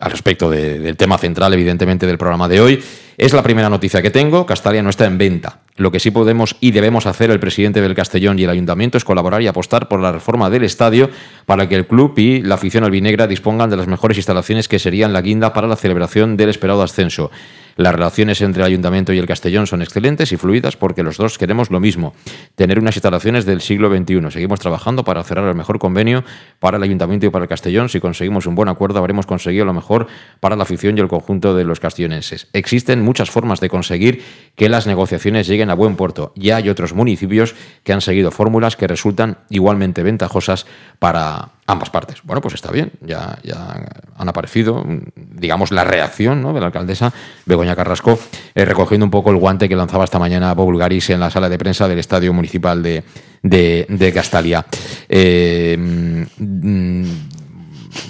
[0.00, 2.82] al respecto de- del tema central, evidentemente, del programa de hoy.
[3.18, 4.44] Es la primera noticia que tengo.
[4.44, 5.60] Castalia no está en venta.
[5.76, 9.04] Lo que sí podemos y debemos hacer el presidente del Castellón y el ayuntamiento es
[9.04, 11.08] colaborar y apostar por la reforma del estadio
[11.46, 15.12] para que el club y la afición albinegra dispongan de las mejores instalaciones que serían
[15.14, 17.30] la guinda para la celebración del esperado ascenso.
[17.76, 21.36] Las relaciones entre el ayuntamiento y el Castellón son excelentes y fluidas porque los dos
[21.36, 22.14] queremos lo mismo,
[22.54, 24.30] tener unas instalaciones del siglo XXI.
[24.30, 26.24] Seguimos trabajando para cerrar el mejor convenio
[26.58, 27.90] para el ayuntamiento y para el Castellón.
[27.90, 30.06] Si conseguimos un buen acuerdo, habremos conseguido lo mejor
[30.40, 32.48] para la afición y el conjunto de los castellonenses.
[32.54, 34.22] Existen muchas formas de conseguir
[34.54, 36.32] que las negociaciones lleguen a buen puerto.
[36.34, 37.54] Ya hay otros municipios
[37.84, 40.66] que han seguido fórmulas que resultan igualmente ventajosas
[40.98, 42.22] para ambas partes.
[42.22, 43.74] Bueno, pues está bien, ya, ya
[44.16, 46.52] han aparecido, mm, digamos, la reacción ¿no?
[46.52, 47.12] de la alcaldesa
[47.44, 48.18] Begoña Carrasco,
[48.54, 51.48] eh, recogiendo un poco el guante que lanzaba esta mañana Bob Bulgaris en la sala
[51.48, 53.04] de prensa del Estadio Municipal de,
[53.42, 54.64] de, Castalia.
[55.08, 57.02] Eh, mm,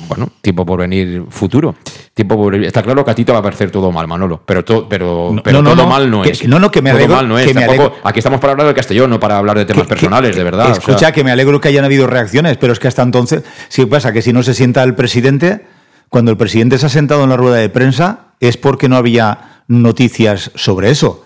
[0.09, 1.75] bueno, tiempo por venir futuro.
[2.17, 2.67] Tiempo por venir.
[2.67, 5.33] Está claro que a ti te va a parecer todo mal, Manolo, pero, to- pero,
[5.35, 6.49] No, pero no, todo no, mal no que- es.
[6.49, 7.47] no, no, que me Todo alegro- mal no es.
[7.47, 8.01] que me Tampoco- alegro.
[8.09, 10.71] aquí estamos para hablar del Castellón, no para hablar de temas personales, de verdad.
[10.71, 10.79] o sea.
[10.79, 14.13] Escucha, que me alegro que hayan habido reacciones, pero es que hasta entonces, sí pasa
[14.15, 15.67] que si no se sienta el presidente,
[16.09, 19.63] cuando el presidente se ha sentado en la rueda de prensa, es porque no había
[19.69, 21.23] noticias sobre eso.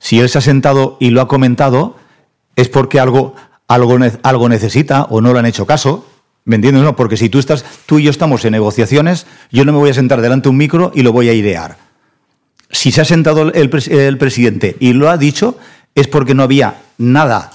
[0.00, 1.96] Si él se ha sentado y lo ha comentado,
[2.56, 3.36] es porque algo,
[3.68, 6.04] algo, algo necesita o no le han hecho caso.
[6.44, 6.82] ¿Me entiendes?
[6.82, 9.90] No, porque si tú estás, tú y yo estamos en negociaciones, yo no me voy
[9.90, 11.76] a sentar delante de un micro y lo voy a idear.
[12.70, 15.56] Si se ha sentado el, el presidente y lo ha dicho,
[15.94, 17.50] es porque no había nada.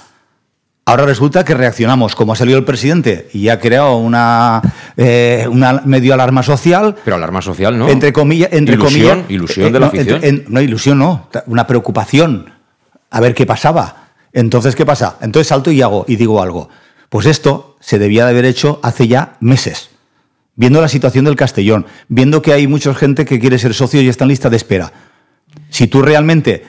[0.86, 4.60] Ahora resulta que reaccionamos, como ha salido el presidente y ha creado una,
[4.96, 6.96] eh, una medio alarma social.
[7.04, 7.88] Pero alarma social, ¿no?
[7.88, 11.66] Entre comillas, entre Ilusión, comillas, ilusión de la no, entre- en- no, ilusión no, una
[11.66, 12.52] preocupación.
[13.10, 14.08] A ver qué pasaba.
[14.32, 15.16] Entonces, ¿qué pasa?
[15.20, 16.68] Entonces salto y hago y digo algo.
[17.10, 19.90] Pues esto se debía de haber hecho hace ya meses.
[20.56, 24.08] Viendo la situación del Castellón, viendo que hay mucha gente que quiere ser socio y
[24.08, 24.92] está en lista de espera.
[25.70, 26.64] Si tú realmente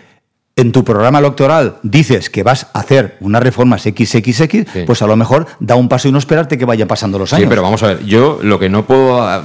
[0.57, 5.15] en tu programa electoral dices que vas a hacer unas reformas XXX, pues a lo
[5.15, 7.43] mejor da un paso y no esperarte que vayan pasando los años.
[7.45, 9.43] Sí, pero vamos a ver, yo lo que no puedo ah,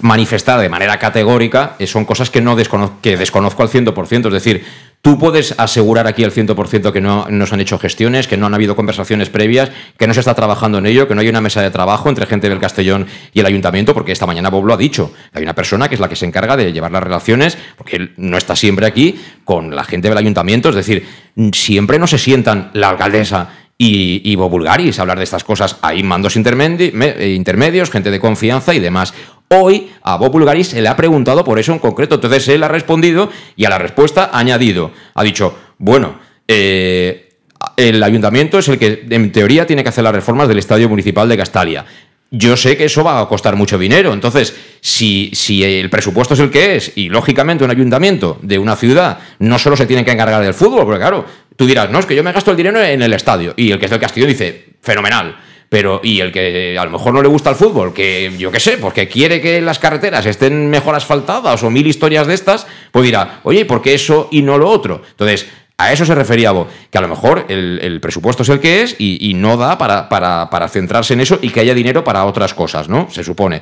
[0.00, 4.26] manifestar de manera categórica eh, son cosas que no descono- que desconozco al 100%.
[4.28, 4.64] Es decir,
[5.02, 8.46] tú puedes asegurar aquí al 100% que no, no se han hecho gestiones, que no
[8.46, 11.40] han habido conversaciones previas, que no se está trabajando en ello, que no hay una
[11.40, 14.74] mesa de trabajo entre gente del Castellón y el ayuntamiento, porque esta mañana Bob lo
[14.74, 15.12] ha dicho.
[15.32, 18.14] Hay una persona que es la que se encarga de llevar las relaciones, porque él
[18.16, 20.70] no está siempre aquí, con la gente del ayuntamiento.
[20.70, 21.06] Es decir,
[21.52, 25.76] siempre no se sientan la alcaldesa y, y Bob a hablar de estas cosas.
[25.82, 29.12] Hay mandos eh, intermedios, gente de confianza y demás.
[29.48, 32.16] Hoy a Bob Bulgaris se le ha preguntado por eso en concreto.
[32.16, 36.18] Entonces él ha respondido y a la respuesta ha añadido, ha dicho, bueno,
[36.48, 37.28] eh,
[37.76, 41.28] el ayuntamiento es el que en teoría tiene que hacer las reformas del Estadio Municipal
[41.28, 41.84] de Castalia.
[42.30, 44.12] yo sé que eso va a costar mucho dinero.
[44.12, 48.74] Entonces, si, si el presupuesto es el que es, y lógicamente un ayuntamiento de una
[48.74, 51.24] ciudad no solo se tiene que encargar del fútbol, porque claro,
[51.54, 53.54] tú dirás, no, es que yo me gasto el dinero en el estadio.
[53.56, 55.36] Y el que es del Castillo dice, fenomenal.
[55.68, 58.60] Pero, y el que a lo mejor no le gusta el fútbol, que yo qué
[58.60, 63.04] sé, porque quiere que las carreteras estén mejor asfaltadas o mil historias de estas, pues
[63.04, 65.02] dirá, oye, ¿por qué eso y no lo otro?
[65.10, 65.48] Entonces,
[65.78, 68.96] a eso se refería vos, que a lo mejor el, presupuesto es el que es
[68.98, 72.54] y, no da para, para, para, centrarse en eso y que haya dinero para otras
[72.54, 73.08] cosas, ¿no?
[73.10, 73.60] Se supone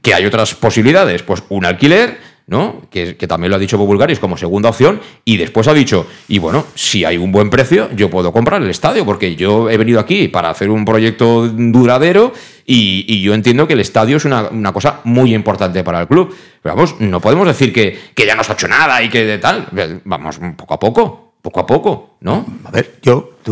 [0.00, 2.18] que hay otras posibilidades, pues un alquiler,
[2.52, 2.82] ¿no?
[2.90, 6.66] Que, también lo ha dicho Bobulgaris como segunda opción, y después ha dicho, y bueno,
[6.74, 10.28] si hay un buen precio, yo puedo comprar el estadio, porque yo he venido aquí
[10.28, 12.34] para hacer un proyecto duradero
[12.66, 16.36] y, yo entiendo que el estadio es una, cosa muy importante para el club.
[16.62, 19.24] Pero vamos, no podemos decir que, que ya no se ha hecho nada y que
[19.24, 19.68] de tal.
[20.04, 22.44] Vamos, poco a poco, poco a poco, ¿no?
[22.64, 23.50] A ver, yo te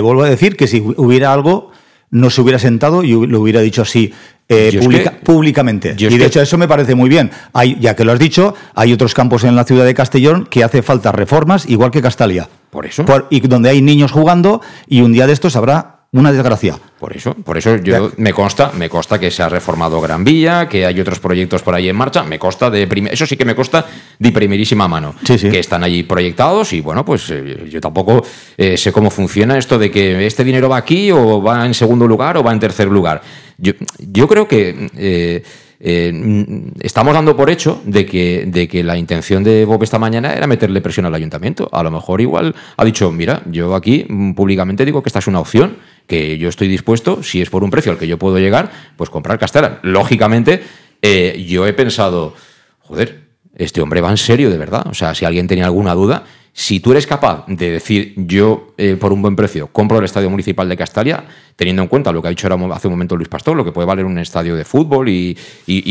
[0.00, 1.70] vuelvo a decir que si hubiera algo,
[2.10, 4.12] no se hubiera sentado y lo hubiera dicho así.
[4.50, 4.80] Eh,
[5.24, 5.94] públicamente.
[5.98, 7.30] Y de hecho eso me parece muy bien.
[7.52, 10.64] Hay, ya que lo has dicho, hay otros campos en la ciudad de Castellón que
[10.64, 12.48] hace falta reformas, igual que Castalia.
[12.70, 13.04] Por eso.
[13.30, 16.78] y donde hay niños jugando y un día de estos habrá una desgracia.
[16.98, 20.66] Por eso, por eso yo me consta, me consta que se ha reformado Gran Vía,
[20.66, 23.54] que hay otros proyectos por ahí en marcha, me consta de eso sí que me
[23.54, 23.86] consta
[24.18, 28.24] de primerísima mano, que están allí proyectados y bueno, pues eh, yo tampoco
[28.56, 32.06] eh, sé cómo funciona esto de que este dinero va aquí o va en segundo
[32.06, 33.22] lugar o va en tercer lugar.
[33.58, 35.42] Yo, yo creo que eh,
[35.80, 40.46] estamos dando por hecho de que, de que la intención de Bob esta mañana era
[40.46, 41.68] meterle presión al ayuntamiento.
[41.72, 45.28] A lo mejor igual ha dicho, mira, yo aquí mm, públicamente digo que esta es
[45.28, 45.76] una opción
[46.06, 49.10] que yo estoy dispuesto, si es por un precio al que yo puedo llegar, pues
[49.10, 49.78] comprar Castellan.
[49.82, 50.62] Lógicamente,
[51.02, 52.34] eh, yo he pensado,
[52.80, 54.86] joder, este hombre va en serio de verdad.
[54.88, 56.24] O sea, si alguien tenía alguna duda,
[56.58, 60.28] si tú eres capaz de decir yo eh, por un buen precio compro el estadio
[60.28, 61.22] municipal de Castalia,
[61.54, 63.86] teniendo en cuenta lo que ha dicho hace un momento Luis Pastor, lo que puede
[63.86, 65.36] valer un estadio de fútbol y,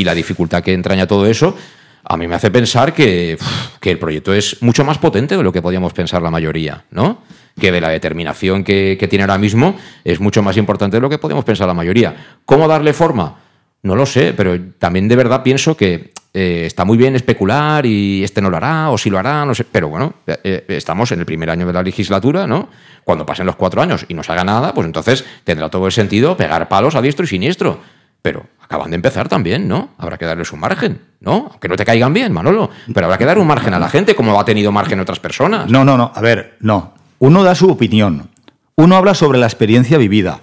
[0.03, 1.55] la dificultad que entraña todo eso,
[2.03, 3.37] a mí me hace pensar que,
[3.79, 7.21] que, el proyecto es mucho más potente de lo que podíamos pensar la mayoría, ¿no?
[7.57, 11.17] que de la determinación que, tiene ahora mismo es mucho más importante de lo que
[11.17, 12.39] podemos pensar la mayoría.
[12.43, 13.39] ¿Cómo darle forma?
[13.83, 18.23] No lo sé, pero también de verdad pienso que eh, está muy bien especular y
[18.23, 19.63] este no lo hará o si lo hará, no sé.
[19.63, 22.69] Pero bueno, eh, eh, estamos en el primer año de la legislatura, ¿no?
[23.03, 25.91] Cuando pasen los cuatro años y no se haga nada, pues entonces tendrá todo el
[25.91, 27.79] sentido pegar palos a diestro y siniestro.
[28.21, 29.95] Pero acaban de empezar también, ¿no?
[29.97, 31.47] Habrá que darles un margen, ¿no?
[31.49, 32.69] Aunque no te caigan bien, Manolo.
[32.93, 35.71] Pero habrá que dar un margen a la gente, como ha tenido margen otras personas.
[35.71, 36.11] No, no, no.
[36.13, 36.93] A ver, no.
[37.17, 38.29] Uno da su opinión,
[38.75, 40.41] uno habla sobre la experiencia vivida.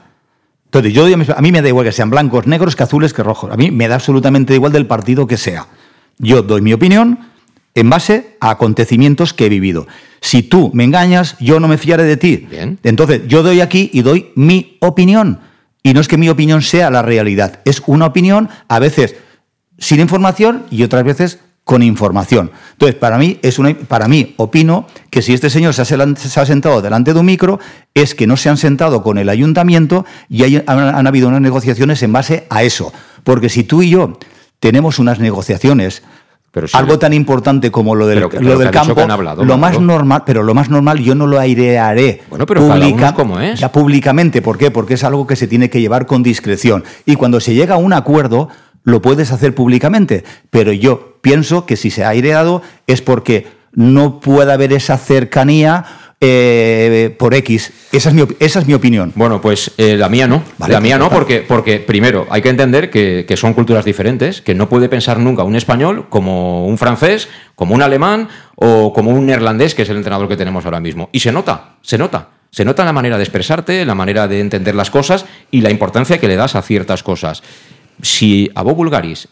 [0.64, 3.52] Entonces, yo, a mí me da igual que sean blancos, negros, que azules, que rojos.
[3.52, 5.68] A mí me da absolutamente igual del partido que sea.
[6.18, 7.18] Yo doy mi opinión
[7.74, 9.86] en base a acontecimientos que he vivido.
[10.20, 12.48] Si tú me engañas, yo no me fiaré de ti.
[12.82, 15.40] Entonces, yo doy aquí y doy mi opinión.
[15.82, 19.16] Y no es que mi opinión sea la realidad, es una opinión a veces
[19.76, 22.50] sin información y otras veces con información.
[22.72, 26.82] Entonces, para mí, es una, para mí, opino que si este señor se ha, sentado
[26.82, 27.58] delante de un micro,
[27.94, 32.12] es que no se han sentado con el ayuntamiento y han, habido unas negociaciones en
[32.12, 32.92] base a eso.
[33.24, 34.18] Porque si tú y yo
[34.60, 36.02] tenemos unas negociaciones
[36.72, 38.94] algo tan importante como lo del, lo del campo,
[39.38, 42.60] lo más normal, pero lo más normal yo no lo airearé bueno, pero
[43.14, 43.58] como es.
[43.58, 44.40] ya públicamente.
[44.40, 44.70] ¿Por qué?
[44.70, 46.84] Porque es algo que se tiene que llevar con discreción.
[47.06, 48.48] Y cuando se llega a un acuerdo,
[48.84, 54.20] lo puedes hacer públicamente, pero yo pienso que si se ha aireado es porque no
[54.20, 55.84] puede haber esa cercanía
[56.26, 57.72] eh, por X.
[57.92, 59.12] Esa es mi, esa es mi opinión.
[59.14, 60.42] Bueno, pues eh, la mía no.
[60.66, 64.54] la mía no, porque, porque primero hay que entender que, que, son culturas diferentes, que
[64.54, 69.26] no puede pensar nunca un español como un francés, como un alemán o como un
[69.26, 71.10] neerlandés, que es el entrenador que tenemos ahora mismo.
[71.12, 72.30] Y se nota, se nota.
[72.50, 76.18] Se nota la manera de expresarte, la manera de entender las cosas y la importancia
[76.18, 77.42] que le das a ciertas cosas
[78.00, 79.28] si Abo Bulgaris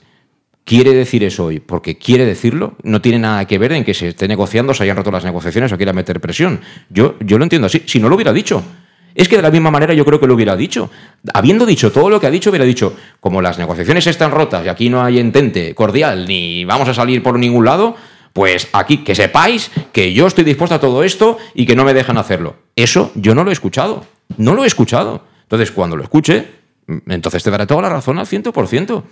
[0.64, 4.08] quiere decir eso hoy porque quiere decirlo, no tiene nada que ver en que se
[4.08, 6.60] esté negociando, se hayan roto las negociaciones o quiera meter presión.
[6.90, 7.82] Yo, yo lo entiendo así.
[7.86, 8.62] Si no lo hubiera dicho.
[9.14, 10.90] Es que de la misma manera yo creo que lo hubiera dicho.
[11.34, 14.68] Habiendo dicho todo lo que ha dicho, hubiera dicho, como las negociaciones están rotas y
[14.68, 17.94] aquí no hay entente cordial ni vamos a salir por ningún lado,
[18.32, 21.92] pues aquí que sepáis que yo estoy dispuesto a todo esto y que no me
[21.92, 22.56] dejan hacerlo.
[22.74, 24.06] Eso yo no lo he escuchado.
[24.38, 25.26] No lo he escuchado.
[25.42, 26.48] Entonces, cuando lo escuche,
[27.06, 29.02] entonces te daré toda la razón al 100%.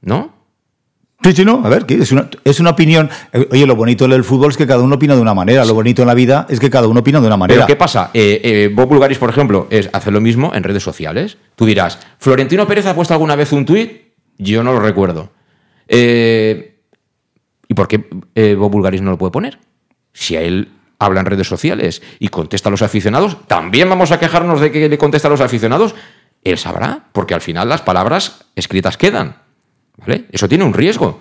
[0.00, 0.37] ¿No?
[1.22, 1.62] Sí, sí, no.
[1.64, 3.10] A ver, es una, es una opinión.
[3.32, 5.64] Eh, oye, lo bonito del fútbol es que cada uno opina de una manera.
[5.64, 7.56] Lo bonito en la vida es que cada uno opina de una manera.
[7.56, 8.10] Pero ¿qué pasa?
[8.14, 11.36] Eh, eh, Bob Bulgaris, por ejemplo, es hacer lo mismo en redes sociales.
[11.56, 14.12] Tú dirás, ¿Florentino Pérez ha puesto alguna vez un tuit?
[14.38, 15.32] Yo no lo recuerdo.
[15.90, 18.08] ¿Y por qué
[18.54, 19.58] Bob Bulgaris no lo puede poner?
[20.12, 20.68] Si a él
[21.00, 24.88] habla en redes sociales y contesta a los aficionados, ¿también vamos a quejarnos de que
[24.88, 25.94] le contesta a los aficionados?
[26.44, 29.36] él sabrá, porque al final las palabras escritas quedan.
[29.98, 30.26] ¿Vale?
[30.32, 31.20] Eso tiene un riesgo.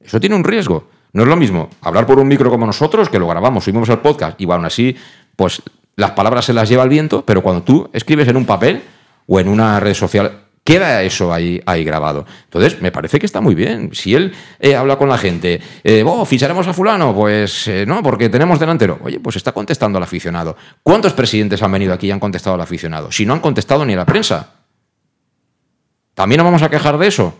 [0.00, 0.88] Eso tiene un riesgo.
[1.12, 4.00] No es lo mismo hablar por un micro como nosotros, que lo grabamos, subimos al
[4.00, 4.94] podcast, y aún así,
[5.36, 5.62] pues
[5.96, 8.82] las palabras se las lleva el viento, pero cuando tú escribes en un papel
[9.26, 12.26] o en una red social, queda eso ahí, ahí grabado.
[12.44, 13.90] Entonces, me parece que está muy bien.
[13.94, 18.02] Si él eh, habla con la gente, eh, oh, ficharemos a fulano, pues eh, no,
[18.02, 18.98] porque tenemos delantero.
[19.02, 20.56] Oye, pues está contestando al aficionado.
[20.82, 23.10] ¿Cuántos presidentes han venido aquí y han contestado al aficionado?
[23.10, 24.52] Si no han contestado ni a la prensa.
[26.14, 27.34] ¿También nos vamos a quejar de eso?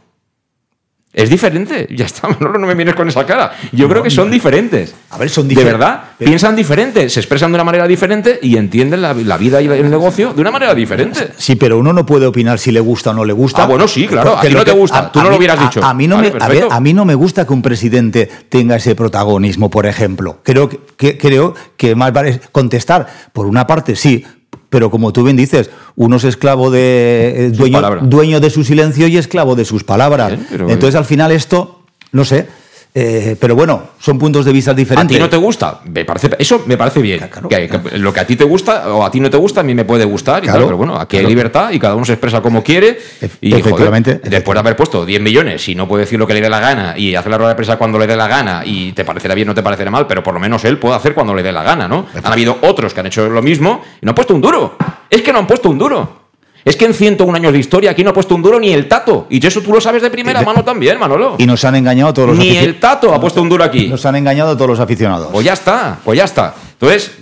[1.10, 3.52] Es diferente, ya está, no, no me vienes con esa cara.
[3.72, 4.94] Yo creo que son diferentes.
[5.10, 5.78] A ver, son De diferentes.
[5.80, 9.66] verdad, piensan diferente, se expresan de una manera diferente y entienden la, la vida y
[9.66, 11.30] el negocio de una manera diferente.
[11.38, 13.62] Sí, pero uno no puede opinar si le gusta o no le gusta.
[13.62, 14.32] Ah, bueno, sí, claro.
[14.32, 15.82] Porque A ti no lo te gusta, tú no lo mí- hubieras a- dicho.
[15.82, 18.28] A, mí no Vale, me, a, ver, a mí no me gusta que un presidente
[18.50, 20.40] tenga ese protagonismo, por ejemplo.
[20.42, 23.06] Creo que, que- creo que más vale contestar.
[23.32, 24.24] Por una parte, sí.
[24.70, 27.72] Pero como tú bien dices, uno es esclavo de eh, dueño,
[28.06, 30.28] dueño de su silencio y esclavo de sus palabras.
[30.32, 31.80] Bien, pero- Entonces, al final, esto,
[32.12, 32.48] no sé.
[32.94, 35.16] Eh, pero bueno, son puntos de vista ¿A diferentes.
[35.16, 35.80] ti no te gusta?
[35.84, 37.20] Me parece, eso me parece bien.
[37.48, 39.62] Que- que lo que a ti te gusta o a ti no te gusta, a
[39.64, 40.38] mí me puede gustar.
[40.42, 42.98] y Claro, tal, pero bueno, aquí hay libertad y cada uno se expresa como quiere.
[43.40, 46.34] Y, efectivamente, joder, después de haber puesto 10 millones y no puede decir lo que
[46.34, 48.62] le dé la gana y hacer la rueda de prensa cuando le dé la gana
[48.64, 50.96] y te parecerá bien o no te parecerá mal, pero por lo menos él puede
[50.96, 52.06] hacer cuando le dé la gana, ¿no?
[52.22, 54.76] Han habido otros que han hecho lo mismo y no han puesto un duro.
[55.10, 56.27] Es que no han puesto un duro.
[56.64, 58.88] Es que en 101 años de historia aquí no ha puesto un duro ni el
[58.88, 59.26] tato.
[59.30, 61.36] Y eso tú lo sabes de primera mano también, Manolo.
[61.38, 63.88] Y nos han engañado todos los Ni el tato ha puesto un duro aquí.
[63.88, 65.28] Nos han engañado todos los aficionados.
[65.32, 66.54] Pues ya está, pues ya está.
[66.72, 67.12] Entonces,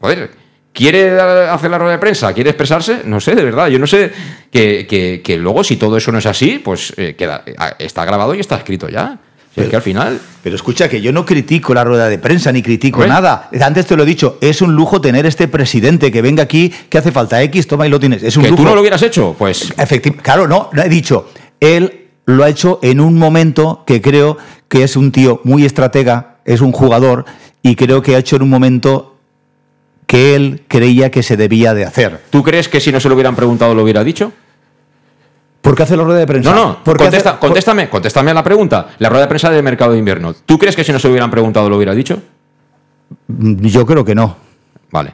[0.00, 0.30] joder,
[0.72, 2.32] ¿quiere hacer la rueda de prensa?
[2.32, 3.02] ¿Quiere expresarse?
[3.04, 3.68] No sé, de verdad.
[3.68, 4.10] Yo no sé
[4.50, 8.04] que, que- que luego, si todo eso no es así, pues eh, queda, eh, está
[8.04, 9.18] grabado y está escrito ya.
[9.56, 10.20] Es que al final.
[10.42, 13.48] Pero escucha, que yo no critico la rueda de prensa ni critico nada.
[13.60, 16.98] Antes te lo he dicho, es un lujo tener este presidente que venga aquí, que
[16.98, 18.22] hace falta X, toma y lo tienes.
[18.22, 18.62] Es un Que lujo.
[18.62, 19.74] tú no lo hubieras hecho, pues.
[19.76, 21.28] Efecti- claro, no, no he dicho.
[21.58, 24.36] Él lo ha hecho en un momento que creo
[24.68, 27.24] que es un tío muy estratega, es un jugador,
[27.62, 29.16] y creo que ha hecho en un momento
[30.06, 32.20] que él creía que se debía de hacer.
[32.30, 34.32] ¿Tú crees que si no se lo hubieran preguntado lo hubiera dicho?
[35.66, 36.54] ¿Por qué hace la rueda de prensa?
[36.54, 38.86] No, no, ¿Por qué contesta- hace- contéstame, contéstame a la pregunta.
[39.00, 40.32] La rueda de prensa del mercado de invierno.
[40.32, 42.22] ¿Tú crees que si no se lo hubieran preguntado lo hubiera dicho?
[43.26, 44.36] Yo creo que no.
[44.92, 45.12] Vale.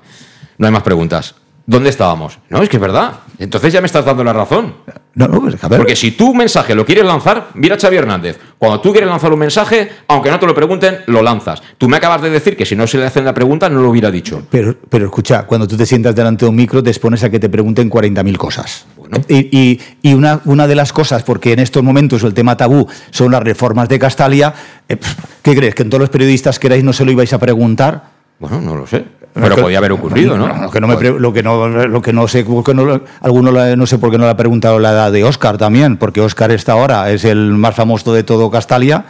[0.59, 1.35] No hay más preguntas.
[1.65, 2.39] ¿Dónde estábamos?
[2.51, 3.21] No, es que es verdad.
[3.39, 4.75] Entonces ya me estás dando la razón.
[5.15, 5.79] No, no, pues, a ver.
[5.79, 8.39] Porque si tu mensaje lo quieres lanzar, mira a Xavi Hernández.
[8.59, 11.63] Cuando tú quieres lanzar un mensaje, aunque no te lo pregunten, lo lanzas.
[11.79, 13.91] Tú me acabas de decir que si no se le hacen la pregunta, no lo
[13.91, 14.43] hubiera dicho.
[14.51, 17.39] Pero, pero escucha, cuando tú te sientas delante de un micro, te expones a que
[17.39, 18.87] te pregunten 40.000 cosas.
[19.29, 22.89] Y, y- y una, una de las cosas, porque en estos momentos el tema tabú
[23.11, 24.53] son las reformas de Castalia,
[24.89, 24.97] eh,
[25.43, 25.75] ¿qué crees?
[25.75, 28.05] ¿Que en todos los periodistas que erais no se lo ibais a preguntar?
[28.39, 29.05] Bueno, no lo sé.
[29.35, 30.47] Pero podía haber ocurrido, ¿no?
[30.65, 33.01] Lo que no, me pre- lo que no, lo que no sé, por qué no,
[33.23, 35.97] alguno la- no sé por qué no le ha preguntado la edad de Oscar también,
[35.97, 39.05] porque Oscar está ahora, es el más famoso de todo Castalia.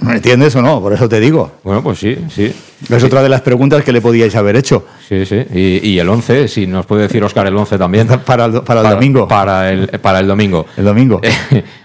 [0.00, 0.80] ¿Me entiendes o no?
[0.80, 1.52] Por eso te digo.
[1.64, 2.54] Bueno, pues sí, sí.
[2.88, 4.86] Es otra de las preguntas que le podíais haber hecho.
[5.08, 5.44] Sí, sí.
[5.52, 8.06] Y, y el 11, si nos puede decir Oscar el 11 también.
[8.24, 9.28] Para el, para el domingo.
[9.28, 10.66] Para el, para el domingo.
[10.76, 11.20] El domingo.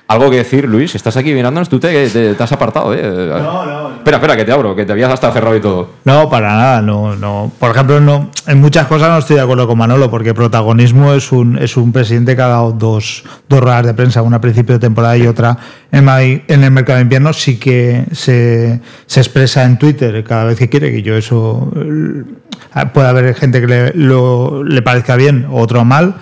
[0.07, 3.01] Algo que decir, Luis, estás aquí mirándonos, tú te, te- te has apartado, ¿eh?
[3.01, 5.89] No, no, Espera, espera, que te abro, que te habías hasta cerrado y todo.
[6.03, 7.51] No, para nada, no, no.
[7.57, 11.31] Por ejemplo, no, en muchas cosas no estoy de acuerdo con Manolo, porque protagonismo es
[11.31, 14.75] un, es un presidente que ha dado dos, dos ruedas de prensa, una a principio
[14.75, 15.57] de temporada y otra
[15.91, 20.43] en, Madrid- en el mercado de invierno, sí que se, se expresa en Twitter cada
[20.43, 25.45] vez que quiere, que yo eso eh, puede haber gente que le, le parezca bien
[25.49, 26.15] o otro mal.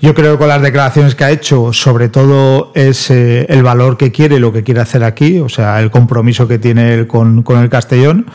[0.00, 3.96] Yo creo que con las declaraciones que ha hecho, sobre todo es eh, el valor
[3.96, 7.42] que quiere, lo que quiere hacer aquí, o sea, el compromiso que tiene él con,
[7.42, 8.26] con el Castellón.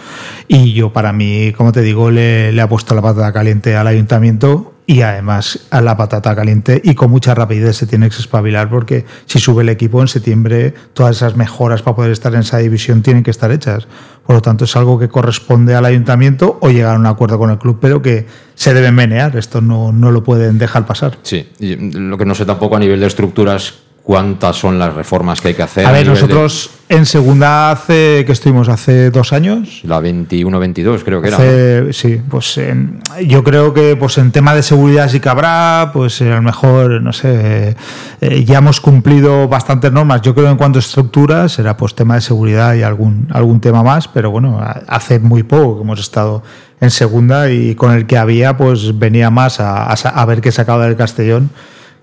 [0.48, 3.88] Y yo, para mí, como te digo, le, le ha puesto la patata caliente al
[3.88, 8.70] ayuntamiento y además a la patata caliente y con mucha rapidez se tiene que espabilar
[8.70, 12.60] porque si sube el equipo en septiembre, todas esas mejoras para poder estar en esa
[12.60, 13.86] división tienen que estar hechas.
[14.26, 17.52] Por lo tanto, es algo que corresponde al ayuntamiento o llegar a un acuerdo con
[17.52, 19.36] el club, pero que se debe menear.
[19.36, 21.18] Esto no, no lo pueden dejar pasar.
[21.22, 23.76] Sí, y lo que no sé tampoco a nivel de estructuras,
[24.08, 25.86] cuántas son las reformas que hay que hacer.
[25.86, 31.04] A ver, nivel de- nosotros en segunda hace, que estuvimos hace dos años, La 21-22
[31.04, 31.36] creo que era.
[31.36, 35.90] Hace- sí, pues en- yo creo que pues en tema de seguridad sí que habrá,
[35.92, 37.76] pues a lo mejor, no sé,
[38.22, 40.22] eh, ya hemos cumplido bastantes normas.
[40.22, 43.84] Yo creo en cuanto a estructuras será pues tema de seguridad y algún, algún tema
[43.84, 46.44] más, pero bueno, a- hace muy poco que hemos estado
[46.80, 50.54] en segunda y con el que había pues venía más a, a a ver qué
[50.54, 51.50] sacaba del Castellón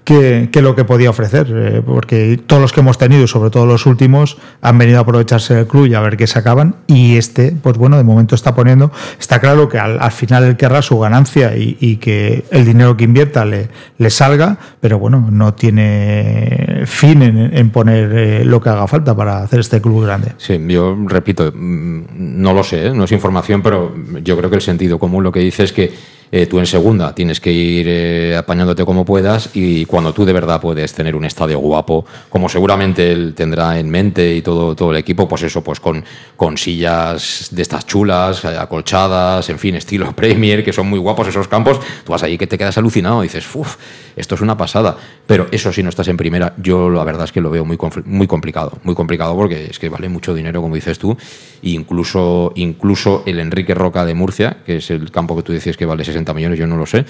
[0.04, 3.86] que, lo que podía ofrecer, eh, porque todos los que hemos tenido, sobre todo los
[3.86, 7.78] últimos, han venido a aprovecharse del club y a ver qué sacaban, y este, pues
[7.78, 11.96] bueno, de momento está poniendo, está claro que al, final él querrá su ganancia y,
[11.96, 13.70] que el dinero que invierta le,
[14.10, 19.60] salga, pero bueno, no tiene fin en, poner eh, lo que haga falta para hacer
[19.60, 20.32] este club grande.
[20.36, 22.94] Sí, yo repito, mm, no lo sé, ¿eh?
[22.94, 25.92] no es información, pero yo creo que el sentido común lo que dice es que
[26.32, 30.32] eh, tú en segunda tienes que ir eh, apañándote como puedas y cuando tú de
[30.32, 34.90] verdad puedes tener un estadio guapo, como seguramente él tendrá en mente y todo, todo
[34.90, 36.04] el equipo, pues eso, pues con,
[36.36, 41.28] con sillas de estas chulas, eh, acolchadas, en fin, estilo Premier, que son muy guapos
[41.28, 43.76] esos campos, tú vas ahí que te quedas alucinado y dices, uff,
[44.16, 44.96] esto es una pasada.
[45.26, 47.78] Pero eso si no estás en primera, yo la verdad es que lo veo muy,
[48.04, 51.16] muy complicado, muy complicado porque es que vale mucho dinero, como dices tú,
[51.62, 55.76] e incluso, incluso el Enrique Roca de Murcia, que es el campo que tú decías
[55.76, 57.04] que vale 60 millones, yo no lo sé.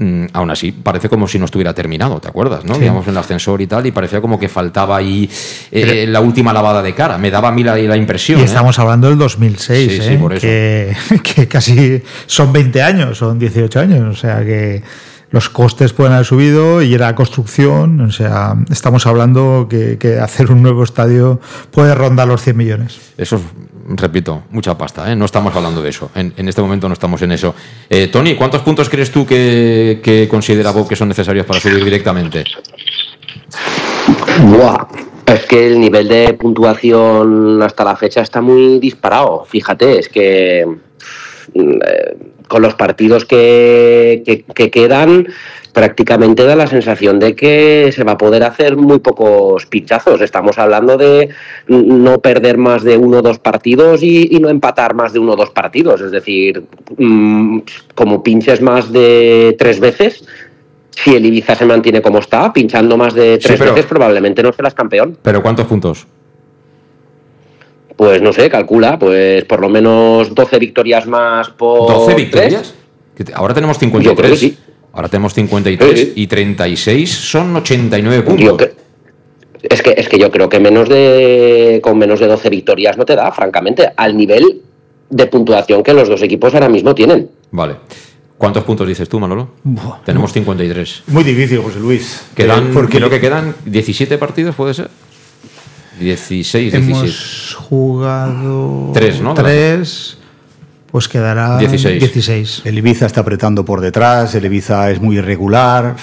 [0.00, 2.64] Mm, aún así, parece como si no estuviera terminado, ¿te acuerdas?
[2.64, 2.78] ¿no?
[2.78, 5.28] Digamos en el ascensor y tal, y parecía como que faltaba ahí
[5.70, 7.18] eh, la última lavada de cara.
[7.18, 8.40] Me daba a mí la, la impresión.
[8.40, 8.46] Y ¿eh?
[8.46, 10.20] estamos hablando del 2006, ¿eh?
[10.40, 14.82] Que, que, casi son 20 años, son 18 años, o sea que
[15.32, 20.50] los costes pueden haber subido y era construcción, o sea, estamos hablando que, que hacer
[20.50, 21.40] un nuevo estadio
[21.70, 23.00] puede rondar los 100 millones.
[23.18, 23.38] Eso
[23.96, 25.10] repito, mucha pasta.
[25.10, 25.16] ¿eh?
[25.16, 26.10] No estamos hablando de eso.
[26.14, 27.54] En, este momento no estamos en eso.
[27.88, 32.44] Eh, Tony, ¿cuántos puntos crees tú que, considera Bob que son necesarios para subir directamente?
[34.44, 34.86] Buah.
[35.26, 39.44] Es que el nivel de puntuación hasta la fecha está muy disparado.
[39.48, 40.66] Fíjate, es que
[41.54, 42.16] mm, eh,
[42.50, 45.28] con los partidos que, que quedan
[45.72, 50.20] prácticamente da la sensación de que se va a poder hacer muy pocos pinchazos.
[50.20, 51.28] Estamos hablando de
[51.68, 55.36] no perder más de uno o dos partidos y, no empatar más de uno o
[55.36, 56.00] dos partidos.
[56.00, 56.64] Es decir,
[56.96, 57.60] mm,
[57.94, 60.24] como pinches más de tres veces,
[60.90, 64.74] si el Ibiza se mantiene como está, pinchando más de tres veces, probablemente no serás
[64.74, 65.18] campeón.
[65.22, 66.06] ¿Pero cuántos puntos?
[68.00, 71.80] Pues no sé, calcula, pues por lo menos 12 victorias más por.
[71.80, 72.72] ¿12 victorias?
[73.34, 74.40] Ahora tenemos 53.
[74.40, 74.48] Yo
[74.94, 78.68] Ahora tenemos 53 y 36 son 89 puntos.
[79.60, 83.04] es, que, es que yo creo que menos de con menos de 12 victorias no
[83.04, 84.62] te da, francamente, al nivel
[85.10, 87.28] de puntuación que los dos equipos ahora mismo tienen.
[87.50, 87.76] Vale.
[88.38, 89.50] ¿Cuántos puntos dices tú, Manolo?
[90.06, 91.02] Tenemos 53.
[91.08, 92.24] Muy difícil, José Luis.
[92.34, 92.96] Quedan, porque...
[92.96, 94.88] Creo que quedan 17 partidos, ¿puede ser?
[96.00, 96.76] 16, 17.
[96.78, 98.90] Hemos jugado...
[98.92, 99.34] 3, ¿no?
[99.34, 100.16] 3
[100.90, 102.62] pues quedará 16.
[102.64, 105.96] El Ibiza está apretando por detrás, el Ibiza es muy irregular.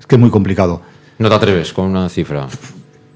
[0.00, 0.80] Es que es muy complicado.
[1.18, 2.48] ¿No te atreves con una cifra?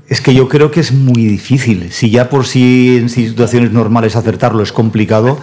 [0.09, 1.91] Es que yo creo que es muy difícil.
[1.93, 5.39] Si ya por sí en situaciones normales acertarlo es complicado,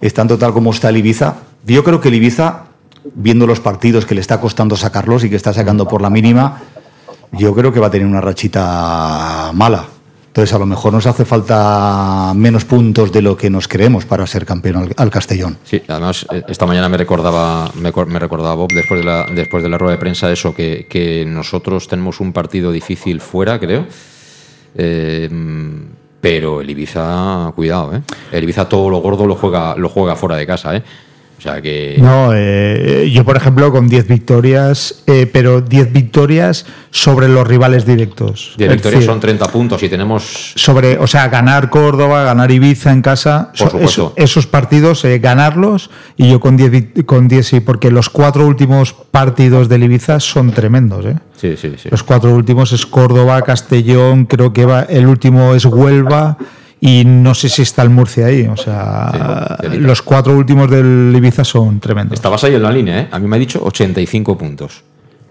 [0.00, 2.64] estando tal como está el Ibiza, yo creo que el Ibiza,
[3.14, 6.62] viendo los partidos que le está costando sacarlos y que está sacando por la mínima,
[7.32, 9.86] yo creo que va a tener una rachita mala.
[10.28, 14.26] Entonces, a lo mejor nos hace falta menos puntos de lo que nos creemos para
[14.26, 15.58] ser campeón al, Castellón.
[15.62, 19.68] Sí, además, eh, esta mañana me recordaba, me, recordaba Bob, después de, la, después de
[19.68, 23.84] la rueda de prensa, eso, que, nosotros tenemos un partido difícil fuera, creo.
[24.74, 25.28] Eh,
[26.22, 28.00] pero el Ibiza, cuidado, ¿eh?
[28.30, 30.82] El Ibiza todo lo gordo lo juega, lo juega fuera de casa, ¿eh?
[31.62, 31.96] Que...
[31.98, 37.84] No, eh, yo por ejemplo con 10 victorias, eh, pero 10 victorias sobre los rivales
[37.84, 38.54] directos.
[38.58, 40.52] 10 victorias son 30 puntos y tenemos...
[40.54, 43.52] Sobre, o sea, ganar Córdoba, ganar Ibiza en casa,
[44.16, 48.92] esos partidos, eh, ganarlos y yo con 10, con 10 sí, porque los cuatro últimos
[48.92, 51.04] partidos del Ibiza son tremendos.
[51.06, 51.16] ¿eh?
[51.36, 51.88] Sí, sí, sí.
[51.90, 56.38] Los cuatro últimos es Córdoba, Castellón, creo que va, el último es Huelva
[56.84, 58.48] y no sé si está el Murcia ahí.
[58.48, 62.14] O sea, los cuatro últimos del Ibiza son tremendos.
[62.14, 63.08] Estabas ahí en la línea, ¿eh?
[63.12, 64.82] A mí me ha dicho 85 puntos.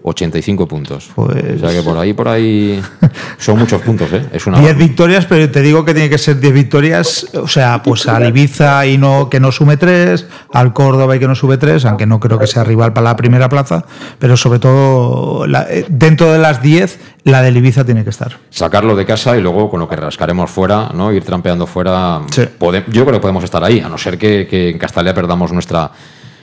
[0.02, 1.10] 85 puntos.
[1.14, 1.56] Pues...
[1.56, 2.80] O sea que por ahí, por ahí
[3.38, 4.24] son muchos puntos, ¿eh?
[4.32, 7.82] Es una 10 victorias, pero te digo que tiene que ser 10 victorias, o sea,
[7.82, 11.56] pues al Ibiza y no que no sume 3, al Córdoba y que no sube
[11.56, 13.84] 3, aunque no creo que sea rival para la primera plaza,
[14.18, 18.36] pero sobre todo eh, dentro de las 10 la del Ibiza tiene que estar.
[18.50, 21.12] Sacarlo de casa y luego con lo que rascaremos fuera, ¿no?
[21.12, 22.20] Ir trampeando fuera.
[22.36, 25.92] yo creo que podemos estar ahí, a no ser que, que en Castalia perdamos nuestra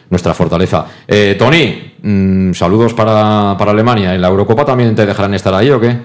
[0.10, 0.86] nuestra fortaleza.
[1.08, 4.16] Eh, Tony, mm, saludos para, Alemania.
[4.16, 5.98] ¿En la Eurocopa también te dejarán estar ahí o qué?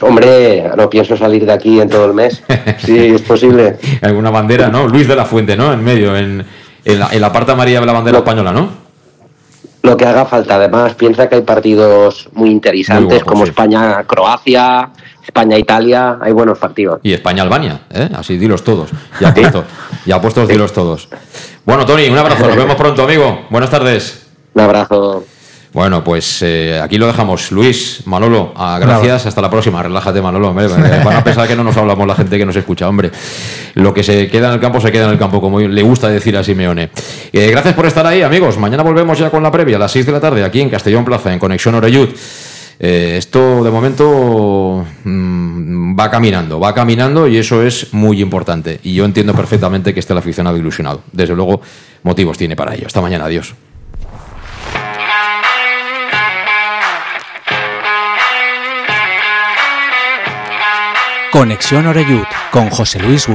[0.00, 2.42] Hombre, no pienso salir de aquí en todo el mes.
[2.78, 3.78] Sí, es posible.
[4.00, 4.88] Alguna bandera, ¿no?
[4.88, 5.72] Luis de la Fuente, ¿no?
[5.72, 6.44] En medio, en,
[6.84, 8.68] la, parte amarilla de la bandera española, ¿no?
[9.82, 10.54] Lo que haga falta.
[10.54, 14.90] Además, piensa que hay partidos muy interesantes como España-Croacia,
[15.22, 16.18] España-Italia.
[16.20, 17.00] Hay buenos partidos.
[17.02, 18.08] Y España-Albania, ¿eh?
[18.14, 18.90] Así dilos todos.
[19.20, 19.64] Ya puestos,
[20.06, 21.08] ya puestos dilos todos.
[21.64, 22.46] Bueno, Tony, un abrazo.
[22.46, 23.46] Nos vemos pronto, amigo.
[23.50, 24.26] Buenas tardes.
[24.54, 25.24] Un abrazo.
[25.72, 27.52] Bueno, pues eh, aquí lo dejamos.
[27.52, 29.26] Luis, Manolo, ah, gracias.
[29.26, 29.80] Hasta la próxima.
[29.82, 30.48] Relájate, Manolo.
[30.48, 30.66] Hombre.
[31.04, 32.88] Van a pensar que no nos hablamos la gente que nos escucha.
[32.88, 33.12] Hombre,
[33.74, 36.08] lo que se queda en el campo se queda en el campo, como le gusta
[36.08, 36.90] decir a Simeone.
[37.32, 38.58] Eh, gracias por estar ahí, amigos.
[38.58, 41.04] Mañana volvemos ya con la previa a las 6 de la tarde aquí en Castellón
[41.04, 42.08] Plaza, en Conexión Oreyud.
[42.82, 48.80] Eh, esto de momento mm, va caminando, va caminando y eso es muy importante.
[48.82, 51.02] Y yo entiendo perfectamente que esté el aficionado ilusionado.
[51.12, 51.60] Desde luego,
[52.02, 52.86] motivos tiene para ello.
[52.86, 53.54] Hasta mañana, adiós.
[61.30, 61.86] Conexión
[62.50, 63.28] con José Luis.